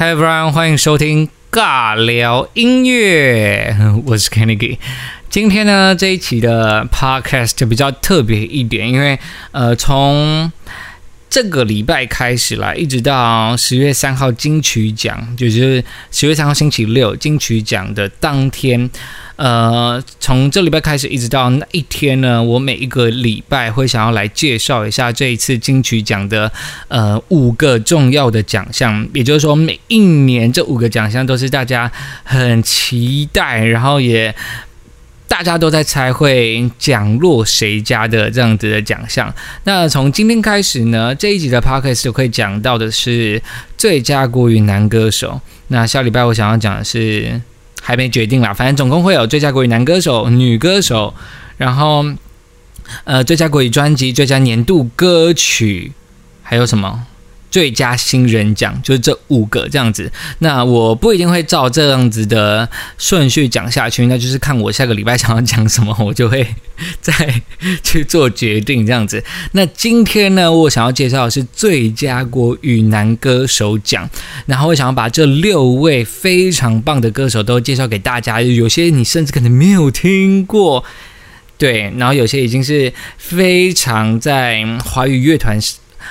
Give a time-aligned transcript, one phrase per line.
[0.00, 3.76] Hi everyone，欢迎收听尬聊音乐，
[4.06, 4.78] 我是 Kennedy。
[5.28, 9.18] 今天呢这一期的 Podcast 就比较特别一点，因为
[9.52, 10.50] 呃从
[11.30, 18.90] 这个礼拜开始啦，一直到十月三号金曲奖，就是十月三号星期六金曲奖的当天。
[19.36, 26.52] 呃，从这礼拜开始一直到那一天呢，我每一个礼拜会想要来介绍一下这一次金曲奖的
[26.88, 31.90] 呃五个重要的奖项，也就是说每一年这五个奖项都是大家
[32.22, 34.34] 很期待，然后也
[35.30, 39.32] 大家都在猜会奖落谁家的这样子的奖项。
[39.62, 43.40] 那从今天开始呢，这一集的 podcast 就会讲到的是
[43.78, 45.40] 最佳国语男歌手。
[45.68, 47.40] 那下礼拜我想要讲的是。
[47.82, 51.14] 还没决定啦，反正总共会有最佳国语男歌手、女歌手，
[51.56, 52.04] 然后
[53.04, 55.90] 呃最佳国语专辑、最佳年度歌曲，
[56.42, 57.06] 还有什么？
[57.50, 66.46] 最佳新人奖就是这五个这样子，那我不一定会照这样子的顺序讲下去，那就是看我下个礼拜想要讲什么，我就会
[67.00, 67.42] 再
[67.82, 69.22] 去做决定这样子。
[69.52, 74.08] 那今天呢，我想要介绍的是最佳国语男歌手奖，
[74.46, 80.84] 然后我想要把这六位非常棒的歌手都介绍给大家，有些你甚至可能没有听过，
[81.58, 85.58] 对，然后有些已经是非常在华语乐团。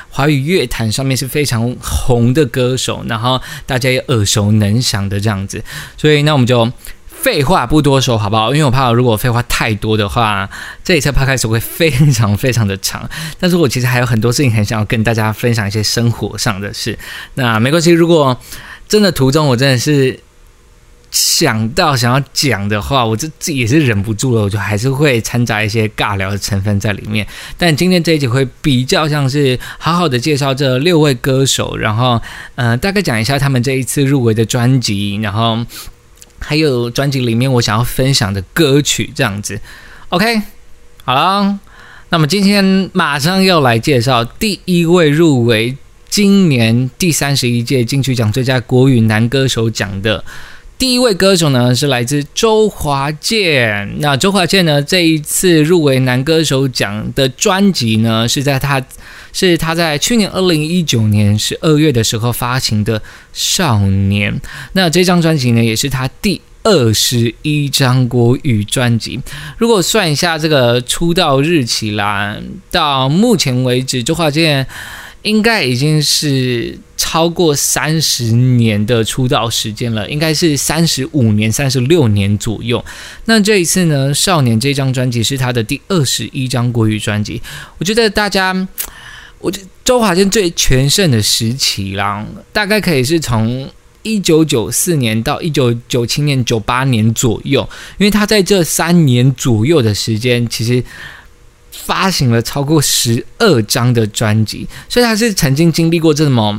[0.09, 5.64] 华语乐坛上面是非常红的歌手，然后大家也耳熟能详的这样子，
[5.97, 6.72] 所以那我们就
[7.08, 8.53] 废话不多说，好不好？
[8.53, 10.50] 因为我怕如果废话太多的话，
[10.83, 13.09] 这一次拍开始会非常非常的长。
[13.39, 16.97] 但是我其实还有很多事情很想要跟大家分享一些生活上的事，
[17.36, 17.92] 那没关系。
[17.92, 18.39] 如果
[18.88, 20.20] 真的途中我真的是。
[21.12, 27.26] 想到想要讲的话，我这自己也是忍不住了，我就还是会掺杂一些尬聊的成分在里面。
[27.58, 32.22] 但今天这一集会比较像是好好的介绍这六位歌手，然后
[32.54, 35.66] 呃大概讲一下他们这一次入围的专辑，然后
[36.38, 39.60] 还有专辑里面我想要分享的歌曲这样子。
[40.10, 40.44] OK，
[41.04, 41.58] 好了，
[42.10, 45.76] 那么今天马上要来介绍第一位入围
[46.08, 50.23] 今年第三十一届金曲奖最佳国语男歌手奖的。
[50.80, 53.98] 第一位歌手呢是来自周华健。
[54.00, 58.82] 那周华健呢这一次入围男歌手奖的专辑呢是在他
[59.34, 62.98] 是他在去年二零一九年十二月的时候发行的
[63.34, 64.34] 《少年》。
[64.72, 69.20] 那这张专辑呢也是他第二十一张国语专辑。
[69.58, 72.38] 如果算一下这个出道日期啦，
[72.72, 74.66] 到目前为止，周华健。
[75.24, 82.84] 应该已经是超过三十年的出道时间了，应该是三十五年、三十六年左右。
[83.26, 87.42] 那这一次呢，《少年》这张专辑是他的第二十一张国语专辑。
[87.78, 88.54] 我觉得大家，
[89.40, 93.70] 我觉得周华健最全盛的时期啦，大概可以是从
[94.04, 100.82] 一九九四年到一九九七年、九八年左右，因为他在这三年左右的时间，其实。
[101.89, 106.55] 发行了超过十二张的专辑，所以他是曾经经历过这么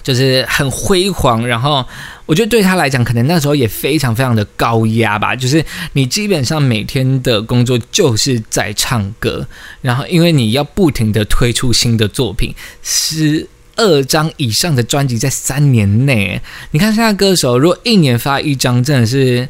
[0.00, 1.44] 就是很辉煌。
[1.44, 1.84] 然后
[2.24, 5.34] 我觉得对他来讲，可能那时候也非常非常的高压吧。
[5.34, 9.44] 就是你基本上每天的工作就是在唱歌，
[9.80, 13.44] 然后因为你要不停的推出新的作品，十
[13.74, 19.48] 二张以上的专辑在三年内，你看现在歌手如果一年发一张，真的是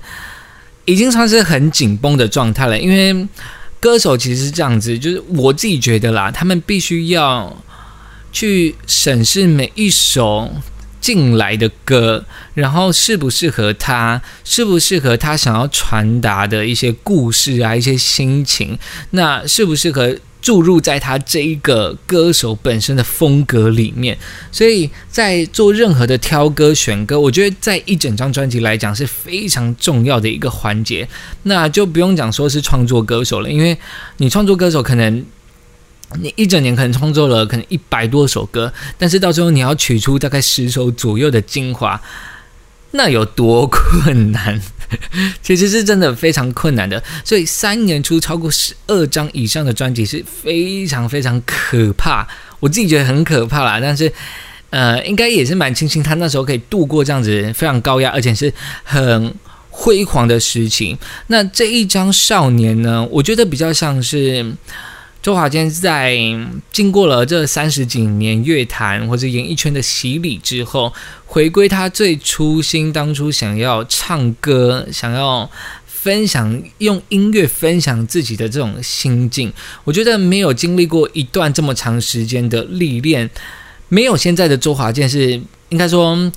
[0.86, 3.28] 已经算是很紧绷的状态了，因为。
[3.80, 7.56] 歌手其实是这样子，就是我自己觉得啦，他们必须要
[8.32, 10.50] 去审视每一首
[11.00, 12.24] 进来的歌，
[12.54, 18.78] 然后适不适合他，适不适合他想要传达的一些故事啊，一些心情，
[19.10, 20.16] 那适不适合？
[20.40, 24.16] 注入在他这一个歌手本身的风格里面，
[24.52, 31.08] 所以在做任何的挑歌选歌，我觉得在一整张专辑来讲是非常重要的一个环节。
[31.42, 33.76] 那就不用讲说是创作歌手了，因为
[34.18, 35.24] 你创作歌手可能
[36.20, 42.00] 你一整年可能创作了可能一百多首歌，但是到最后你要取出大概十首左右的精华。
[42.92, 44.60] 那有多困难？
[45.42, 47.02] 其实是真的非常困难的。
[47.24, 52.26] 所以三年出超过十二张以上的专辑是非常非常可怕。
[52.60, 53.78] 我自己觉得很可怕啦。
[53.80, 54.10] 但是，
[54.70, 58.52] 呃，应该也是蛮庆幸他那时候可以度过这样子非常高压，而且是
[58.82, 59.34] 很
[59.70, 60.96] 辉煌的事情。
[61.26, 63.06] 那这一张少年呢？
[63.10, 64.54] 我觉得比较像是。
[65.20, 66.16] 周华健在
[66.72, 70.92] 经过了这三十几年乐坛或者演艺圈的洗礼之后，
[71.26, 75.50] 回归他最初心，当初想要唱歌、想要
[75.86, 79.52] 分享、用音乐分享自己的这种心境。
[79.84, 83.28] 我觉得没有经历过一段这么长时间的历练，
[83.88, 85.40] 没有现在的周华健是
[85.70, 86.32] 应该说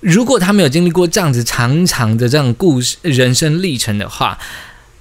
[0.00, 4.38] 如果他没有经历过这样子长长的这样故事人生历程的话，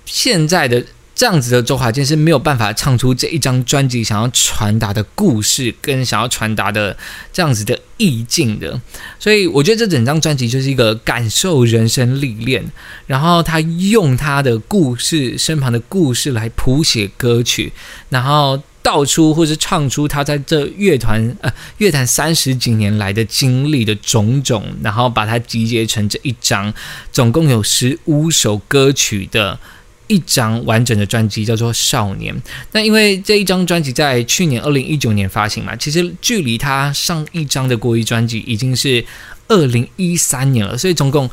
[0.05, 0.85] 现在的
[1.17, 6.95] 这样子的周华健是没有办法唱出这一张专辑想要传达的故事跟想要传达的
[7.33, 8.79] 这样子的意境的。
[9.19, 12.63] 所以我觉得这整张专辑就是一个感受人生历练，
[13.07, 17.73] 然后他用他的故事身旁的故事来谱写歌曲，
[18.09, 18.61] 然后。
[18.83, 26.73] 道出或是唱出他在这乐团呃乐坛三十几年来的经历的种种，然后把它集结成这一张，
[27.11, 29.59] 总共有十五首歌曲的
[30.07, 32.33] 一张完整的专辑，叫做《少年》。
[32.71, 39.05] 那因为这一张专辑在去年二零一九年发行嘛，其实距离他上一张的国语专辑已经是
[39.47, 41.29] 二零一三年了，所以总共。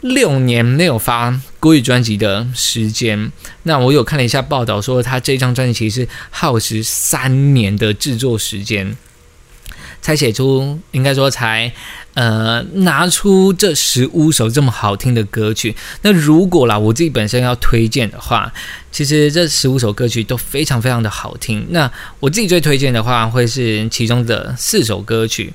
[0.00, 3.32] 六年没有发国语专辑的时间，
[3.62, 8.94] 那我有看了一下报道，说他这张专辑其实耗时三年的制作时间，
[10.04, 11.72] 才写出，应该说才
[12.12, 15.74] 呃拿出这十五首这么好听的歌曲。
[16.02, 18.52] 那如果啦，我自己本身要推荐的话，
[18.92, 21.66] 其实这十五首歌曲都非常非常的好听。
[21.70, 21.90] 那
[22.20, 25.54] 我自己最推荐的话，会是其中的四首歌曲。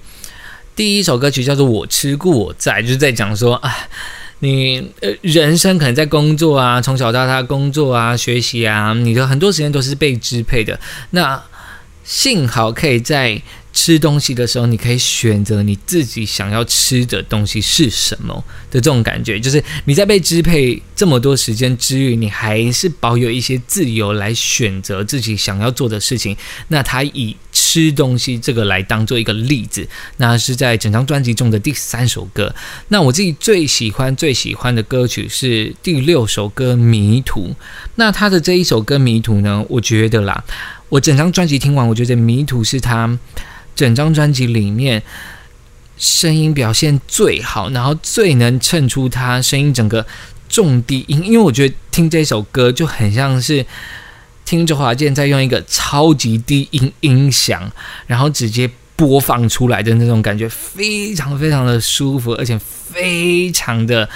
[0.76, 3.72] 第一首歌曲叫做《我吃故我在》，就是在讲说啊。
[4.40, 10.80] 你呃，人生可能在工作啊，从小到大工作啊，学习啊，你的很多时间都是被支配的。
[11.12, 11.40] 那
[12.04, 13.40] 幸好可以在。
[13.82, 26.36] 吃东西的时候，你可以选择你自己想要吃的东西是什么的这种感觉，就是你在被支配这么多时间之余，你还是保有一些自由来选择自己想要做的事情。
[26.68, 29.88] 那他以吃东西这个来当做一个例子，
[30.18, 32.54] 那是在整张专辑中的第三首歌。
[32.90, 37.48] 那我自己最喜欢最喜欢的歌曲是第六首歌《迷途》。
[37.96, 40.44] 那他的这一首歌《迷途》呢，我觉得啦，
[40.90, 43.18] 我整张专辑听完，我觉得《迷途》是他。
[43.80, 45.02] 整张专辑里面，
[45.98, 50.06] 声音表现最好，然后最能衬出他声音整个
[50.50, 51.24] 重低音。
[51.24, 53.66] 因为我觉得听这首歌就很像是
[54.44, 57.72] 听周华健在用一个超级低音音响，
[58.06, 64.10] 然后直接播放出来的那种感觉，非常非常的舒服，而且非常的。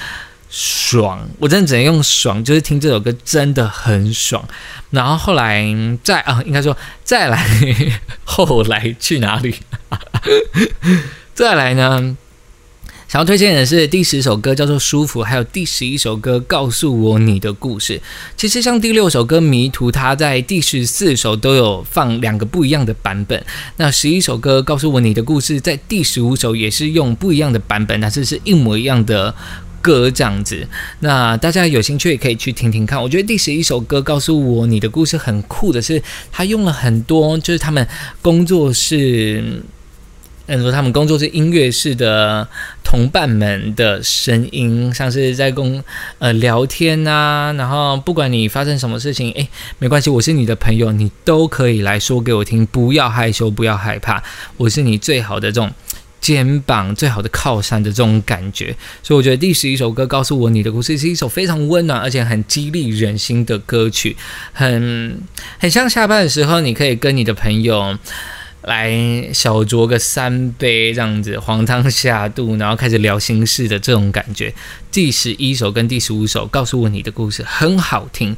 [0.56, 4.48] 爽，我真的只能用爽，就是听这首歌真的很爽。
[4.92, 5.66] 然后后来
[6.04, 7.44] 再啊，应该说再来，
[8.24, 9.56] 后来去哪里？
[11.34, 12.16] 再来呢？
[13.08, 17.98] 想要推荐的是第十首歌叫做《舒服》，还有第十一首歌《告诉我你的故事》。
[18.38, 23.44] 其实像第六首歌《迷途》，它在第十四首都有放两个不一样的版本。
[23.78, 29.34] 那十一首歌《告诉我你的故事》在第十五首也是用不一样的版本，但是是一模一样的。
[29.84, 30.66] 歌这样子，
[31.02, 33.00] 那大家有兴趣也可以去听听看。
[33.00, 36.02] 我觉得第十一首歌告诉我你的故事很酷的是，
[36.32, 37.86] 他用了很多就是他们
[38.22, 39.44] 工作室，
[40.48, 42.48] 嗯，说他们工作室音乐室的
[42.84, 45.84] 同伴们的声音，像是在公
[46.20, 49.48] 呃聊天啊，然后不管你发生什么事情，诶，
[49.80, 54.24] 没关系，我是你的朋友，你都可以来说给我听，不要害羞，不要害怕，
[54.58, 55.70] 我是你最好的这种。
[56.24, 58.74] 肩膀最好的靠山的这种感觉，
[59.04, 64.16] 所以我觉得第十一首歌告诉我你的故事是一首非常温暖而且很激励人心的歌曲，
[64.54, 65.22] 很
[65.60, 67.98] 很像下班的时候你可以跟你的朋友
[68.62, 68.90] 来
[69.34, 74.54] 小酌个三杯这样子，黄汤下肚，然后开始聊心事的这种感觉。
[74.94, 78.34] 第十一首跟第十五首告诉我你的故事很好听，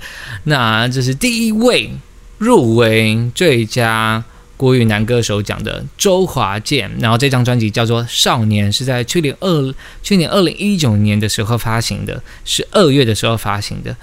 [0.46, 1.92] 那这是第一位
[2.40, 4.24] 入围最佳。
[4.58, 13.96] 国语男歌手奖的周华健，然后这张专辑叫做《少年》，是在去年二去年二零一九年的时候发行的，是二月的时候发行的。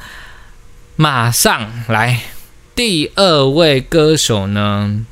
[0.97, 2.21] 马上来，
[2.75, 5.05] 第二位歌手呢？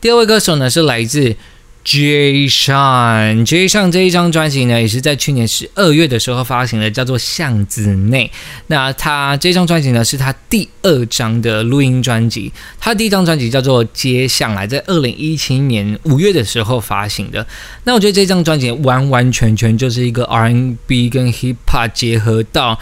[0.00, 1.36] 第二位歌手呢是来自。
[1.88, 2.48] J.
[2.48, 3.68] Sean，J.
[3.68, 8.26] Sean 这一张专辑呢，也是在去年十二月的时候发行的，叫做《巷子内》。
[8.66, 12.52] 那他这张专辑呢，是他第二张的录音专辑。
[12.80, 17.46] 他第一张专辑叫做《街巷》，来在二零一七年五月的时候发行的。
[17.84, 22.76] 那我觉得这张专辑完完全全就是一个 R&B 跟 Hip Hop 结合到。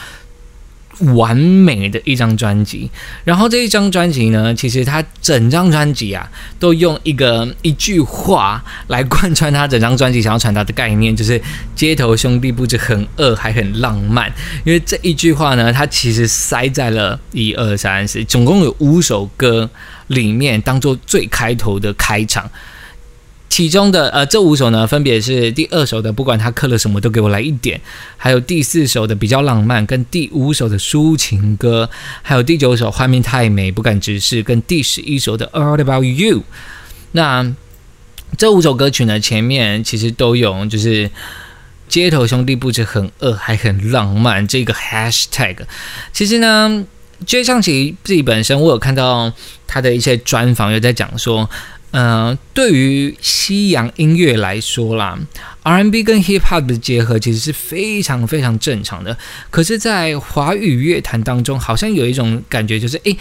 [1.15, 2.91] 完美的一张专辑，
[3.25, 11.41] 然后这一张专辑呢，其实它整张专辑啊，都用一个一句话来贯穿它整张专辑想要传达的概念， 就是
[11.75, 14.33] 街头兄弟不止很恶，还很浪漫。
[14.65, 19.69] 因为这一句话呢，它其实塞在了一二三四，总共有五首歌
[20.09, 22.49] 里面，当做最开头的开场。
[23.55, 27.81] 其中的呃，这五首呢，分别是第二首的不管他刻了什么都给我来一点，
[28.17, 31.89] 还有第四首的比较浪漫，跟第五首的抒情歌，
[32.21, 36.43] 还有第九首画面太美不敢直视，跟第十一首的 All About You。
[37.13, 37.55] 那
[38.37, 41.09] 这五首歌曲呢，前面其实都有就是
[41.87, 45.59] 街头兄弟不止很饿，还很浪漫这个 hashtag。
[46.13, 46.85] 其实呢
[47.25, 49.33] ，J 上奇自己本身，我有看到
[49.69, 51.49] 他的一些专访，有在讲说。
[51.97, 55.17] 嗯，对于西洋音乐来说啦
[55.63, 59.17] ，R&B 跟 Hip Hop 的结合其实是非常非常正常的。
[59.49, 63.17] 可是，在华语乐坛当中，好像有一种感觉，就是诶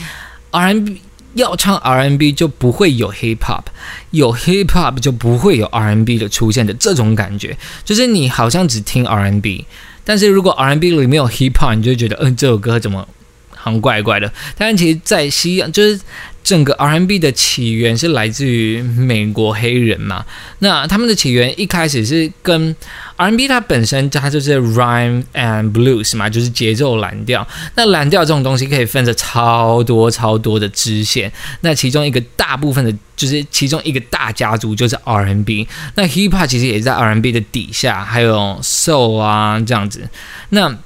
[0.49, 0.99] r b
[1.35, 3.65] 要唱 R&B 就不会有 Hip Hop，
[4.09, 9.67] 有 Hip Hop 就不会有 R&B 的出现的这种感觉，就是你好像只听 R&B，
[10.03, 13.07] 但是如果 R&B 里面有 Hip Hop，你就觉得，嗯，这首歌怎么
[13.51, 14.33] 好像怪怪的？
[14.57, 15.99] 但是其实，在西洋就是。
[16.43, 20.25] 整个 R&B 的起源是来自于美国黑人嘛？
[20.59, 22.75] 那他们的起源一开始是跟
[23.15, 27.47] R&B 它本身它就是 rhyme and blues 嘛，就是节奏蓝调。
[27.75, 31.31] 那蓝调这种东西可以分着超多超多的支线。
[31.61, 35.67] 那其中一个大部分的，就是其中一个大家族就是 R&B。
[35.95, 40.09] 那 Hip Hop 其实也在 R&B 的底下，还有 Soul 啊这样子。
[40.49, 40.77] 那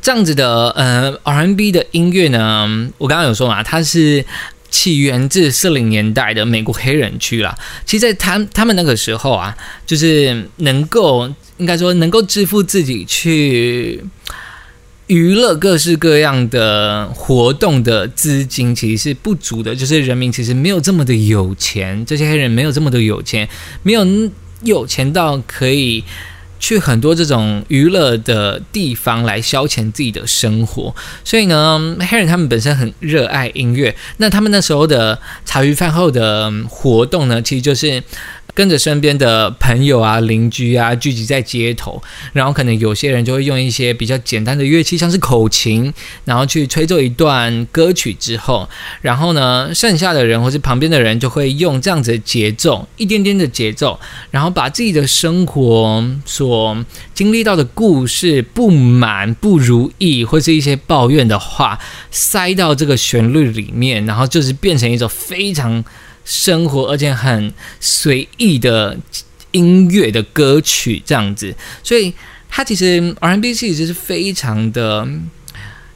[0.00, 4.24] 这样子的呃 R&B 的音乐呢，我刚刚有说嘛，它是
[4.70, 7.56] 起源自四零年代的美国黑人区啦。
[7.84, 9.54] 其实，在他他们那个时候啊，
[9.86, 14.02] 就是能够应该说能够支付自己去
[15.08, 19.74] 娱乐各式各样的活动的资金，其实是不足的。
[19.74, 23.48] 就是人民其实没有这么的有钱，这些黑人没有这么的有钱，
[23.82, 24.06] 没有
[24.62, 26.04] 有钱到可以。
[26.58, 33.94] 去很多这种娱乐的地方来消遣自己的生活，所以呢，黑人他们本身很热爱音乐。
[34.18, 38.02] 那他们那时候的茶余饭后的活动呢，其实就是。
[38.58, 48.68] 跟着身边的朋友啊、邻居啊聚集在街头，然后可能有些人就会用一些比较简单的乐器，像是口琴，然后去吹奏一段歌曲之后，
[49.00, 54.00] 然后呢，剩下的人或是旁边的人就会用这样子的节奏，一点点的节奏，
[54.32, 56.84] 然后把自己的生活所
[57.14, 61.78] 经历到的故事、不满、不如意或是一些抱怨的话，
[62.10, 65.84] 塞到这个旋律里面，然后就是变成一种非常。
[66.30, 68.94] 生活，而且很随意的
[69.52, 72.12] 音乐的歌曲这样子，所以
[72.50, 75.08] 它其实 R&B 其实是非常的，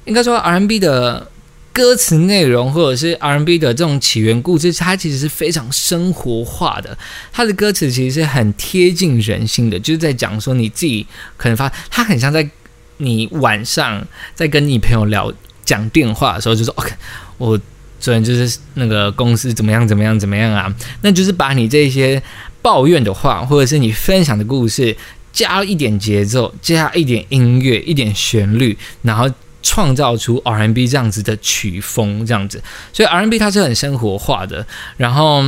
[0.06, 1.30] 应该说 R&B 的
[1.70, 6.96] 歌词内容或者是 R&B 的这种起源故事，它其实是非常生活化的。
[7.30, 12.48] 它的歌词其实是很贴近人心的，就是在讲说你自己可能发，它很像在
[12.96, 14.02] 你晚上
[14.34, 15.30] 在跟你朋友聊
[15.62, 16.90] 讲电话的时候，就说 OK，
[17.36, 17.60] 我。
[18.02, 20.74] 所以就是那个公司怎么样怎么样怎么样啊？
[21.02, 22.20] 那就是把你这些
[22.60, 24.96] 抱怨的话，或者是你分享的故事，
[25.32, 29.30] 加一点节奏，加一点音乐，一点旋律，然后
[29.62, 32.60] 创造出 R&B 这样子的曲风，这样子。
[32.92, 34.66] 所以 R&B 它是很生活化的。
[34.96, 35.44] 然后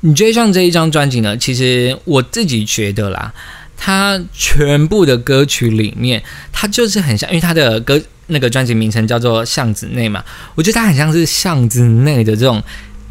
[0.00, 3.32] 你追上这一张专辑呢，其实我自己觉得啦，
[3.78, 6.22] 它全部的歌曲里面，
[6.52, 7.98] 它就是很像，因为它的歌。
[8.32, 10.24] 那个专辑名称叫做《巷子内》嘛，
[10.56, 12.62] 我觉得他很像是巷子内的这种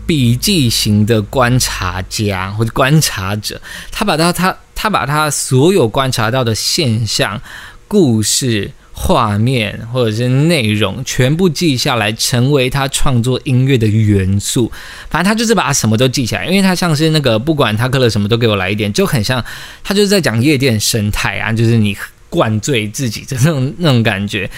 [0.06, 3.62] 笔记型的观察家或者观察者，
[3.92, 7.42] 他把他他他把他所有观察到的现象、
[7.88, 14.70] 故事、画面或者是内容全部记下来，成为他创作音乐的元素。
[15.10, 19.44] 反正他就是把什么都记起来，因为他像是那个不管他刻了什么都给我来一点，就很像
[19.84, 21.96] 他就是在讲夜店生态啊，就是你。
[22.31, 24.50] 灌醉自己的那种那种感觉，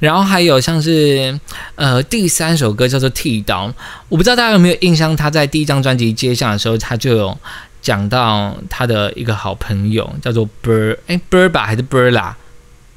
[0.00, 1.38] 然后还有像是
[1.74, 3.68] 呃第三首歌叫做《剃刀》，
[4.08, 7.38] 我不知道大家有没有印象，他在第一张专辑接下的时候，他就有
[7.82, 12.34] 讲到他的一个好朋友叫做 Ber，哎 Ber 吧还是 Ber 啦，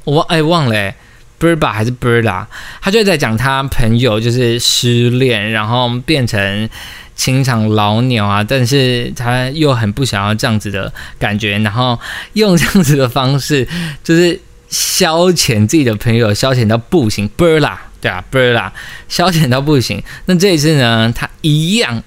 [0.06, 0.94] 我忘哎忘了
[1.38, 2.46] ，Berba 还是 Berla，，
[2.82, 6.70] 他就在讲他朋友就是失恋，然后变成。
[7.16, 12.00] 情场老鸟啊，但是他又很不想要这样子的感觉，然后
[12.34, 13.68] 用这样子的方式，
[14.04, 14.40] 就是
[14.70, 18.72] 消遣自己的朋友，消遣到不行，啵啦，对啊，啵啦，
[19.08, 20.02] 消遣到不行。
[20.26, 22.04] 那这一次呢，他一样，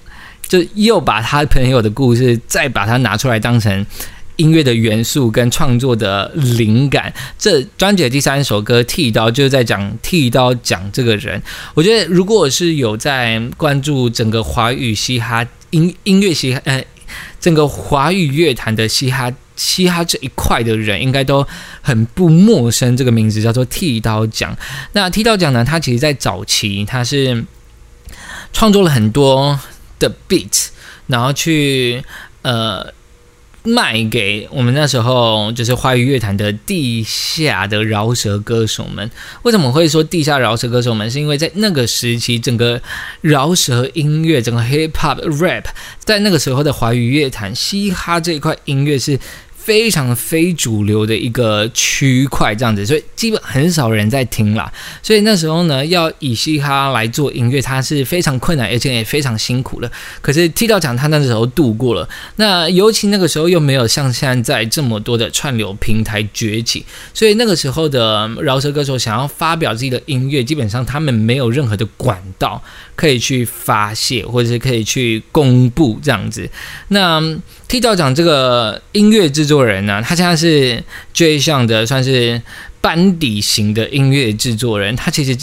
[0.47, 3.85] 就又把他朋友的故事，再把它拿出来当成。
[4.37, 11.41] 音乐的元素跟创作的灵感，这专辑的第三首歌《剃刀》就是在讲剃刀讲这个人。
[11.73, 16.83] 我觉得，如果是有在关注整个华语嘻哈音音乐嘻呃
[17.39, 21.47] 整个华语乐坛的嘻哈嘻哈这一块的人，应该都
[21.81, 24.55] 很不陌生这个名字，叫做剃刀奖。
[24.91, 27.45] 那剃刀奖呢，它其实在早期它是
[28.51, 29.57] 创作了很多
[29.97, 30.67] 的 beat，
[31.07, 32.03] 然后去
[32.41, 32.93] 呃。
[33.65, 39.09] 卖给我们那时候就是华语乐坛的地下的饶舌歌手们。
[39.43, 41.09] 为什么会说地下饶舌歌手们？
[41.09, 42.81] 是因为在那个时期，整个
[43.21, 45.65] 饶舌音乐、整个 hip hop rap，
[45.99, 49.19] 在那个时候的华语乐坛，嘻哈这一块音乐是。
[49.65, 54.71] 非常非主流的一个区块，这样子，所以基本很少人在听啦。
[55.01, 59.91] 所以那时候呢，要以嘻哈来做音乐，它是非常困难，而且也非常辛苦的。
[60.21, 62.07] 可是剃刀讲他那时候度过了。
[62.35, 72.61] 那尤其那个时候又没有像现在这么多的串流平台崛起，所以那个时候的饶舌歌手想要发表自己的音乐，基本上他们没有任何的管道
[72.95, 76.47] 可以去发泄，或者是可以去公布这样子。
[76.89, 77.19] 那
[77.67, 79.65] T 道长这个音乐制作。
[79.65, 82.41] 人呢，他现在是最像的，算是
[82.79, 84.95] 班底型的音乐制作人。
[84.95, 85.35] 他其实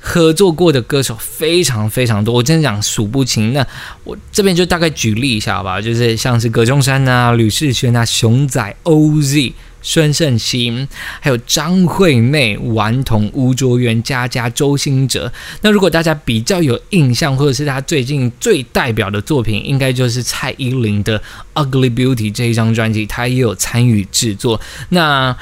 [0.00, 3.52] 合作过的歌手非常非常多，我真的讲数不清。
[3.52, 3.64] 那
[4.02, 9.52] 我这边就大概举例一下好吧，就是像是葛中山啊、吕世轩啊、熊仔、OZ。
[9.82, 10.86] 孙盛熙，
[11.20, 15.30] 还有张惠妹、顽童、吴卓源、佳佳、周兴哲。
[15.60, 21.18] 那如果大家比较有印象，或者是他最近最代表的作品，应该就是蔡依林的
[21.54, 24.60] 《Ugly Beauty》这一张专辑，他也有参与制作。
[24.90, 25.36] 那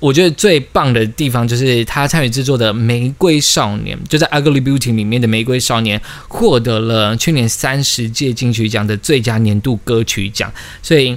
[0.00, 11.16] 我觉得最棒的地方就是他参与制作的《玫瑰少年》，就在《Ugly Beauty》里面的《玫瑰少年》获得了去年三十届金曲奖的最佳年度歌曲奖，所以。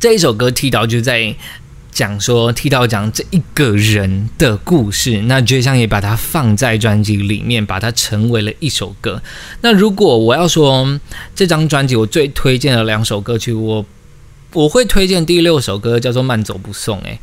[0.00, 1.34] 这一首歌剃刀就在
[1.90, 9.20] 讲说剃刀讲这一个人的故事，那绝香也把它放在专辑里面，把它成为了一首歌。
[9.62, 11.00] 那如果我要说
[11.34, 13.84] 这张专辑我最推荐的两首歌曲，我
[14.52, 16.98] 我会推荐第六首歌叫做《慢走不送》。
[17.02, 17.18] 诶，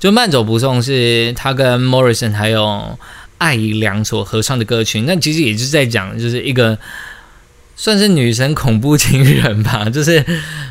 [0.00, 2.98] 就《慢走不送》是他跟 Morrison 还有
[3.38, 6.76] 艾怡良所合唱的歌曲，那其实也是在讲就是一个。
[7.76, 10.24] 算是女神恐怖情人吧， 就是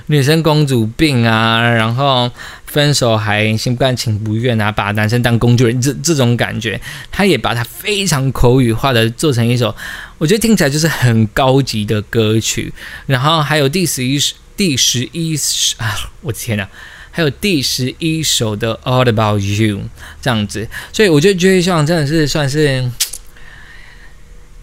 [0.08, 2.30] 女生公主病啊，然后
[2.66, 6.82] 分手还心不甘情不愿啊，把男生当工具人，这这种感觉，
[7.12, 9.74] 他也把它非常口语化的做成一首，
[10.18, 12.74] 我觉得听起来就是很高级的歌曲。
[13.06, 14.20] 然后还有第十一
[14.58, 15.38] 第十一
[15.78, 16.68] 啊，我的天呐，
[17.12, 19.84] 还有第十一首的 All About You
[20.22, 22.90] 这样子，所以我觉得 J 项真的是算是。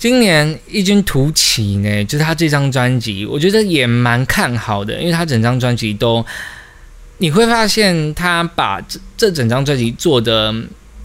[0.02, 6.26] 今年异军突起呢，就是他这张专辑，我觉得也蛮看好的，因为他整张专辑都，
[7.18, 10.52] 你会发现他把这这整张专辑做的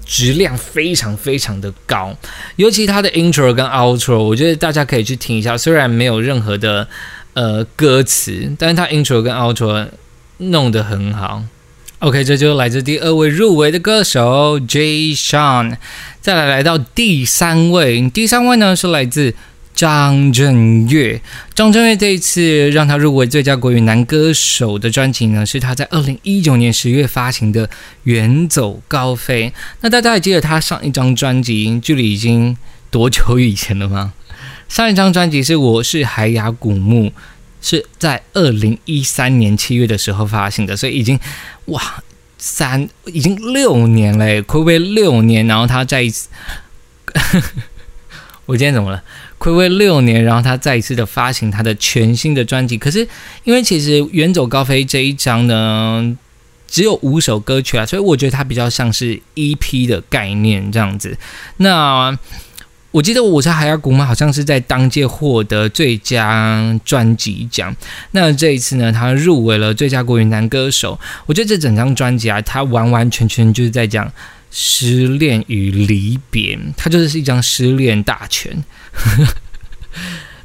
[0.03, 2.17] 质量非常非常的高，
[2.55, 6.87] 尤其他的 intro 跟 outro，我觉得大家可以去听一下，虽然没有任何的
[7.33, 9.87] 呃歌词，但是他 intro 跟 outro
[10.39, 11.43] 弄得很好。
[11.99, 15.77] OK，这就来自第二位入围的歌手 Jay Sean。
[16.21, 19.33] 再来来到第三位，第三位呢是来自
[19.73, 21.19] 张震岳。
[21.55, 27.67] 张震岳这一次让他入围最佳国语男歌手的专辑呢，是他在二零一九年十月发行的
[28.03, 29.49] 《远走高飞》。
[29.81, 32.55] 那大家还记得他上一张专辑距离已经
[32.91, 34.13] 多久以前了吗？
[34.69, 37.07] 上一张专辑是《我是海雅古墓》。
[37.59, 41.19] 是在二零一三年七月的时候发行的，所以已经
[41.67, 42.03] 哇
[42.37, 46.29] 三已经六年嘞，暌违六年，然后他再一次，
[48.45, 49.03] 我今天怎么了？
[49.39, 52.77] 暌违六年，然后他再一次的发行他的全新的专辑。
[52.77, 53.07] 可是
[53.43, 56.17] 因为其实《远走高飞》这一张呢，
[56.67, 61.17] 只有五首歌曲啊，所以我觉得它比较像是 EP 的概念这样子。
[61.57, 62.17] 那
[62.91, 67.75] 我记得我在海牙古嘛，好像是在当届获得最佳专辑奖。
[68.11, 70.99] 那这一次呢，他入围了最佳国语男歌手。
[71.25, 74.11] 我觉得这整张专辑啊，它完完全全就是在讲
[74.49, 78.63] 失恋与离别，它就是一张失恋大全。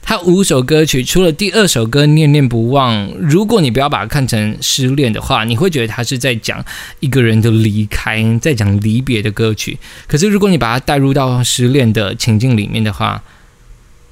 [0.05, 6.63] 他五首歌曲，除了第二首歌《念念不忘》，如果你不要把它看成失恋的话，你会觉得他是在讲
[7.01, 9.79] 一个人的离开，在讲离别的歌曲。
[10.09, 13.23] 可是如果你把它带入到失恋的情境里面的话，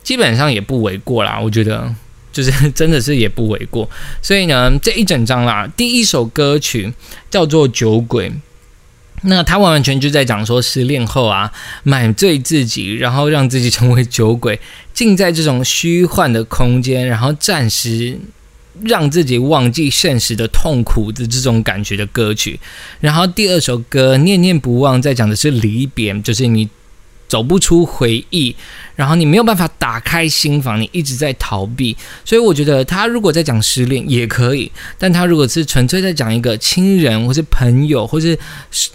[0.03, 1.39] 基本上也不为过啦。
[1.39, 1.93] 我觉得
[2.33, 3.91] 就是真的是也不为过。
[4.23, 6.93] 所以呢，这一整张啦，第一首歌曲
[7.29, 8.31] 叫做《酒鬼》。
[9.23, 11.53] 那他完完全就在讲说，失恋后啊，
[11.83, 14.59] 买醉自己，然后让自己成为酒鬼，
[14.95, 18.19] 浸在这种虚幻的空间，然后暂时
[18.83, 22.59] 让自己忘记现实的痛苦的这种感觉的歌曲。
[23.01, 26.69] 然后第二首歌《念念不忘》在讲的是离别，就是你。
[27.31, 28.53] 走不出回忆，
[28.97, 31.97] 然后你没有办法打开心房，你一直在逃避。
[32.25, 38.37] 所以我觉得他如果在讲失恋也可以，但他如果是纯粹在讲一个亲人或是朋友，或是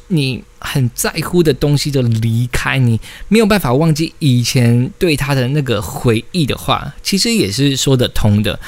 [0.09, 8.59] 你很在乎的东西的离开，你没有办法忘记以前对他的那个回忆的话，其实也是说得通的。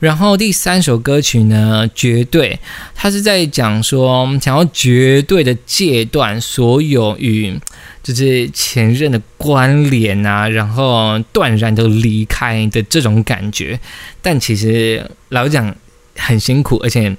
[0.00, 2.58] 然后第三首歌曲呢，绝对，
[2.94, 7.56] 它是在讲说想要绝对的戒断所有与
[8.02, 13.78] 就是前任的关联啊，然后断然的离开的这种感觉。
[14.22, 15.76] 但其实老讲
[16.16, 17.14] 很辛苦，而且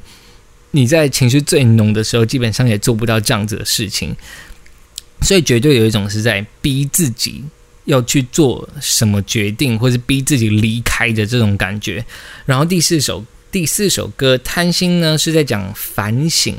[0.71, 4.15] 你在情绪最浓的时候，基本上也做不到这样子的事情。
[5.21, 7.43] 所以绝对有一种是在逼自己。
[7.85, 12.03] 要去做什么决定，或是逼自己离开的这种感觉。
[12.45, 16.55] 然后第四首第四首歌《贪心》呢，是在讲反省，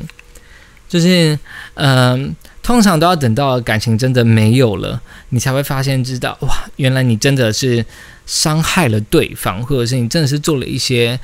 [0.88, 1.38] 就是
[1.74, 7.84] 嗯，通常都要等到感情真的没有了，你才会发现知道哇，原来你真的是
[8.26, 11.18] 伤害了对方，或者是你真的是做了一些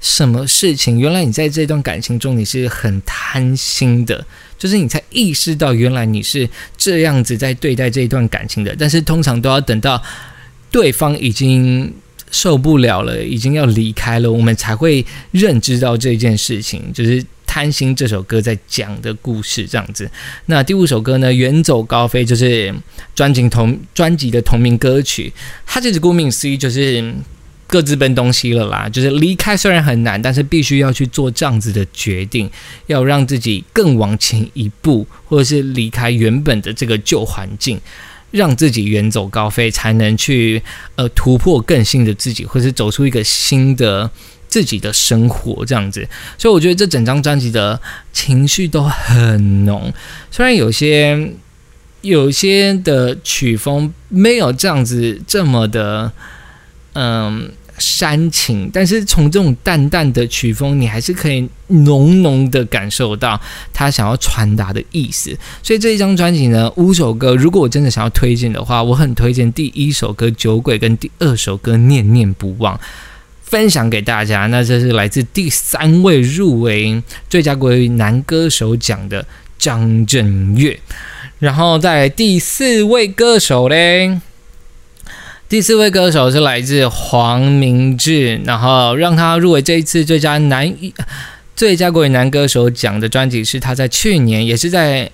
[0.00, 0.98] 什么事情。
[0.98, 4.24] 原来你在这段感情中你是很贪心的。
[4.58, 8.74] 就是你才意识到，原来你是这样子在对待这一段感情的。
[8.76, 10.02] 但是通常都要等到
[10.68, 11.94] 对方已经
[12.32, 16.92] 受不了了，已经要离开了，我们才会认知到这件事情。
[16.92, 20.10] 就是《贪心》这首歌在讲的故事这样子。
[20.46, 22.74] 那第五首歌呢，《远走高飞》就是
[23.14, 25.32] 专辑同专辑的同名歌曲。
[25.64, 27.14] 它其实顾名思义就是。
[27.68, 32.50] 各自奔东西了啦，就是离开虽然很难，但是必须要去做这样子的决定，
[32.86, 37.78] 要让自己更往前一步，或者是离开原本的这个旧环境，
[38.30, 40.62] 让自己远走高飞，才能去
[40.96, 44.10] 呃突破更新的自己，或是走出一个新的
[44.48, 46.08] 自己的生活这样子。
[46.38, 47.78] 所以我觉得这整张专辑的
[48.14, 49.92] 情绪都很浓，
[50.30, 51.34] 虽然有些
[52.00, 56.10] 有些的曲风没有这样子这么的。
[56.94, 63.40] 嗯，煽情，但是从这种淡淡的曲风，你还是可以浓浓的感受到
[63.72, 65.36] 他想要传达的意思。
[65.62, 72.74] 所以这一张专辑呢，五首歌，如果我真的想要推荐的话，我很推荐第一首歌《酒鬼》跟第二首歌《念念不忘》，
[73.42, 74.46] 分享给大家。
[74.46, 79.24] 那这是来自第三位入围最佳国语男歌手奖的
[79.56, 80.80] 张震岳，
[81.38, 84.20] 然后在第四位歌手嘞。
[85.48, 90.70] 第四位歌手是来自黄明志，然后让他入围这一次最佳男
[91.56, 95.10] 最佳国语男歌手奖的专辑是他在去年，也是在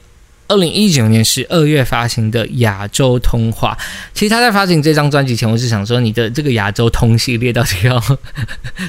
[0.49, 3.79] 二零一九年十二月发行的《亚洲通话》。
[4.13, 8.03] 其实他在发行这张专辑前，我是想说，你的这个亚洲通系列到底要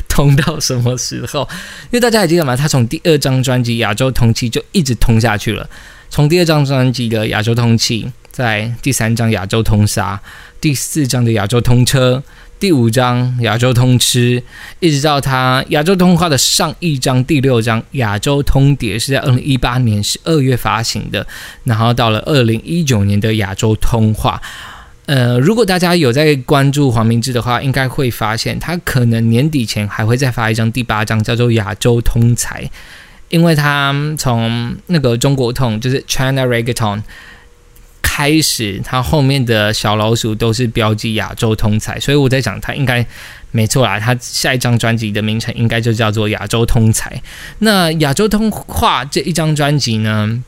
[0.09, 1.47] 通到什么时候？
[1.83, 2.57] 因为大家还记得吗？
[2.57, 5.69] 他从第二张专辑《亚洲通气》就一直通下去了，
[6.09, 8.03] 从第二张专辑的《亚洲通气》，
[8.35, 10.19] 在第三章《亚洲通杀》。
[10.59, 12.21] 第四章的亚洲通车，
[12.59, 14.43] 第五章亚洲通吃，
[14.81, 21.25] 一直到它亚洲通话的上一章第六章亚洲通牒是在二零一八年十二月发行的，
[21.63, 24.41] 然后到了二零一九年的亚洲通话，
[25.05, 32.69] 呃，如果大家有在关注黄明志的话，应该会发现他可能年底前还会再发一张第八章，叫做亚洲通才，
[33.29, 37.01] 因为他从那个中国通就是 China Reggaeton。
[38.15, 43.05] 开始，它后面的小老鼠都是标记亚洲通才，所以我在想，它应该
[43.51, 43.99] 没错啦。
[43.99, 47.21] 它下一张专辑的名称应该就叫做亚洲通才。
[47.59, 50.41] 那亚洲通话这一张专辑呢，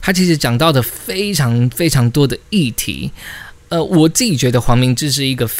[0.00, 3.10] 它其实讲到的非常非常多的议题。
[3.70, 5.50] 呃，我自己觉得黄明志是一个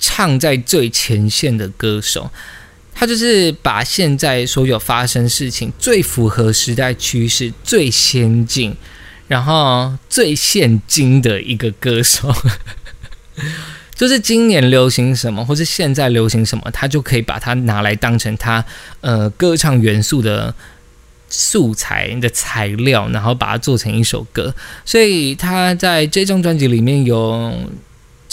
[0.00, 2.28] 唱在最前线的歌手，
[2.92, 8.74] 他就是把现在所有发生事情最符合时代趋势、最先进。
[9.32, 12.30] 然后最现今的一个歌手，
[13.96, 18.62] 就是今年流行什么，或是现在流行什么，他就可以把它拿来当成他
[19.00, 20.54] 呃歌唱元素的
[21.30, 24.54] 素材的材料，然后把它做成一首歌。
[24.84, 27.54] 所以他在这张专辑里面有。